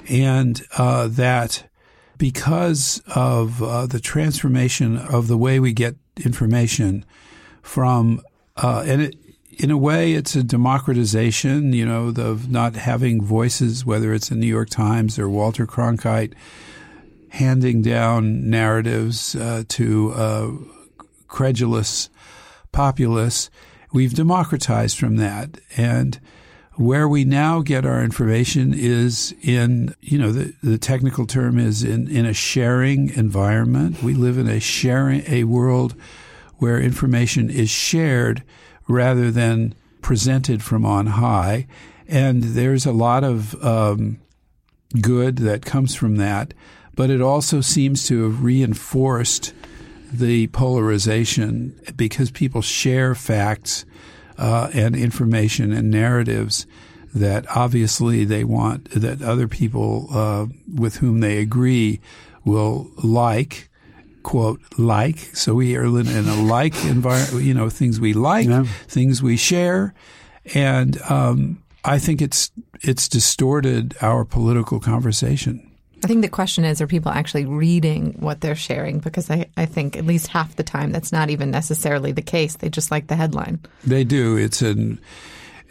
And 0.08 0.60
uh, 0.76 1.06
that 1.12 1.70
because 2.18 3.00
of 3.14 3.62
uh, 3.62 3.86
the 3.86 4.00
transformation 4.00 4.98
of 4.98 5.28
the 5.28 5.36
way 5.36 5.60
we 5.60 5.72
get 5.72 5.94
information 6.16 7.04
from, 7.62 8.20
uh, 8.56 8.82
and 8.84 9.02
it, 9.02 9.16
in 9.56 9.70
a 9.70 9.76
way, 9.78 10.12
it's 10.12 10.36
a 10.36 10.42
democratization, 10.42 11.72
you 11.72 11.86
know, 11.86 12.12
of 12.16 12.50
not 12.50 12.74
having 12.74 13.22
voices, 13.22 13.84
whether 13.84 14.12
it's 14.12 14.28
the 14.28 14.34
New 14.36 14.46
York 14.46 14.68
Times 14.68 15.18
or 15.18 15.28
Walter 15.28 15.66
Cronkite 15.66 16.34
handing 17.30 17.82
down 17.82 18.48
narratives 18.48 19.34
uh, 19.34 19.64
to 19.68 20.66
credulous 21.28 22.10
populace. 22.72 23.50
We've 23.92 24.14
democratized 24.14 24.98
from 24.98 25.16
that. 25.16 25.58
And 25.76 26.20
where 26.74 27.08
we 27.08 27.24
now 27.24 27.62
get 27.62 27.86
our 27.86 28.02
information 28.02 28.74
is 28.74 29.34
in, 29.42 29.94
you 30.00 30.18
know, 30.18 30.32
the, 30.32 30.54
the 30.62 30.78
technical 30.78 31.26
term 31.26 31.58
is 31.58 31.82
in, 31.82 32.08
in 32.08 32.26
a 32.26 32.34
sharing 32.34 33.08
environment. 33.10 34.02
We 34.02 34.12
live 34.12 34.36
in 34.36 34.48
a 34.48 34.60
sharing, 34.60 35.22
a 35.26 35.44
world 35.44 35.94
where 36.56 36.80
information 36.80 37.48
is 37.48 37.70
shared 37.70 38.42
rather 38.88 39.30
than 39.30 39.74
presented 40.02 40.62
from 40.62 40.84
on 40.84 41.06
high. 41.06 41.66
And 42.08 42.42
there's 42.42 42.86
a 42.86 42.92
lot 42.92 43.24
of 43.24 43.62
um, 43.64 44.20
good 45.00 45.38
that 45.38 45.64
comes 45.64 45.94
from 45.94 46.16
that, 46.16 46.54
but 46.94 47.10
it 47.10 47.20
also 47.20 47.60
seems 47.60 48.06
to 48.06 48.24
have 48.24 48.42
reinforced 48.42 49.52
the 50.12 50.46
polarization 50.48 51.78
because 51.96 52.30
people 52.30 52.62
share 52.62 53.14
facts 53.14 53.84
uh, 54.38 54.70
and 54.72 54.94
information 54.94 55.72
and 55.72 55.90
narratives 55.90 56.66
that 57.14 57.46
obviously 57.56 58.24
they 58.24 58.44
want 58.44 58.90
that 58.90 59.22
other 59.22 59.48
people 59.48 60.06
uh, 60.10 60.46
with 60.74 60.96
whom 60.96 61.20
they 61.20 61.38
agree 61.38 61.98
will 62.44 62.90
like 63.02 63.68
quote 64.26 64.60
like. 64.76 65.18
So 65.34 65.54
we 65.54 65.76
are 65.76 65.84
in 65.84 66.08
a 66.08 66.42
like 66.42 66.74
environment. 66.84 67.44
You 67.44 67.54
know, 67.54 67.70
things 67.70 68.00
we 68.00 68.12
like, 68.12 68.48
yeah. 68.48 68.64
things 68.88 69.22
we 69.22 69.36
share, 69.36 69.94
and 70.52 71.00
um, 71.02 71.62
I 71.84 72.00
think 72.00 72.20
it's 72.20 72.50
it's 72.82 73.08
distorted 73.08 73.96
our 74.02 74.24
political 74.24 74.80
conversation. 74.80 75.62
I 76.04 76.08
think 76.08 76.22
the 76.22 76.28
question 76.28 76.64
is 76.64 76.82
are 76.82 76.88
people 76.88 77.12
actually 77.12 77.46
reading 77.46 78.16
what 78.18 78.40
they're 78.40 78.56
sharing? 78.56 78.98
Because 78.98 79.30
I, 79.30 79.46
I 79.56 79.64
think 79.64 79.96
at 79.96 80.04
least 80.04 80.26
half 80.26 80.56
the 80.56 80.64
time 80.64 80.90
that's 80.90 81.12
not 81.12 81.30
even 81.30 81.52
necessarily 81.52 82.10
the 82.10 82.20
case. 82.20 82.56
They 82.56 82.68
just 82.68 82.90
like 82.90 83.06
the 83.06 83.16
headline. 83.16 83.60
They 83.84 84.02
do. 84.02 84.36
It's 84.36 84.60
an 84.60 84.98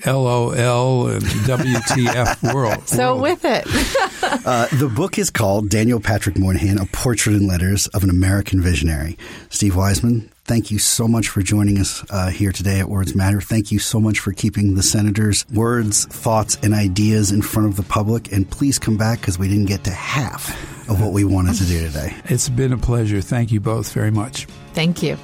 LOL 0.05 1.07
and 1.07 1.23
WTF 1.23 2.53
world. 2.53 2.87
So 2.87 3.17
world. 3.17 3.21
with 3.21 3.45
it. 3.45 3.65
uh, 4.45 4.67
the 4.77 4.87
book 4.87 5.17
is 5.17 5.29
called 5.29 5.69
Daniel 5.69 5.99
Patrick 5.99 6.37
Moynihan, 6.37 6.77
A 6.79 6.85
Portrait 6.85 7.35
in 7.35 7.47
Letters 7.47 7.87
of 7.87 8.03
an 8.03 8.09
American 8.09 8.61
Visionary. 8.61 9.17
Steve 9.49 9.73
Weisman, 9.73 10.29
thank 10.45 10.71
you 10.71 10.79
so 10.79 11.07
much 11.07 11.29
for 11.29 11.41
joining 11.41 11.79
us 11.79 12.03
uh, 12.09 12.29
here 12.29 12.51
today 12.51 12.79
at 12.79 12.89
Words 12.89 13.15
Matter. 13.15 13.41
Thank 13.41 13.71
you 13.71 13.79
so 13.79 13.99
much 13.99 14.19
for 14.19 14.31
keeping 14.31 14.75
the 14.75 14.83
senator's 14.83 15.47
words, 15.49 16.05
thoughts, 16.05 16.57
and 16.63 16.73
ideas 16.73 17.31
in 17.31 17.41
front 17.41 17.69
of 17.69 17.75
the 17.75 17.83
public. 17.83 18.31
And 18.31 18.49
please 18.49 18.79
come 18.79 18.97
back 18.97 19.21
because 19.21 19.39
we 19.39 19.47
didn't 19.47 19.65
get 19.65 19.83
to 19.85 19.91
half 19.91 20.49
of 20.89 21.01
what 21.01 21.13
we 21.13 21.23
wanted 21.23 21.55
to 21.55 21.65
do 21.65 21.85
today. 21.87 22.15
It's 22.25 22.49
been 22.49 22.73
a 22.73 22.77
pleasure. 22.77 23.21
Thank 23.21 23.51
you 23.51 23.59
both 23.59 23.91
very 23.93 24.11
much. 24.11 24.45
Thank 24.73 25.01
you. 25.01 25.17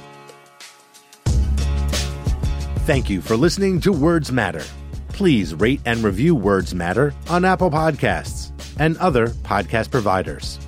Thank 2.84 3.08
you 3.08 3.20
for 3.20 3.36
listening 3.36 3.80
to 3.82 3.92
Words 3.92 4.32
Matter. 4.32 4.64
Please 5.10 5.54
rate 5.54 5.80
and 5.86 6.02
review 6.02 6.34
Words 6.34 6.74
Matter 6.74 7.14
on 7.28 7.44
Apple 7.44 7.70
Podcasts 7.70 8.50
and 8.76 8.96
other 8.98 9.28
podcast 9.28 9.92
providers. 9.92 10.58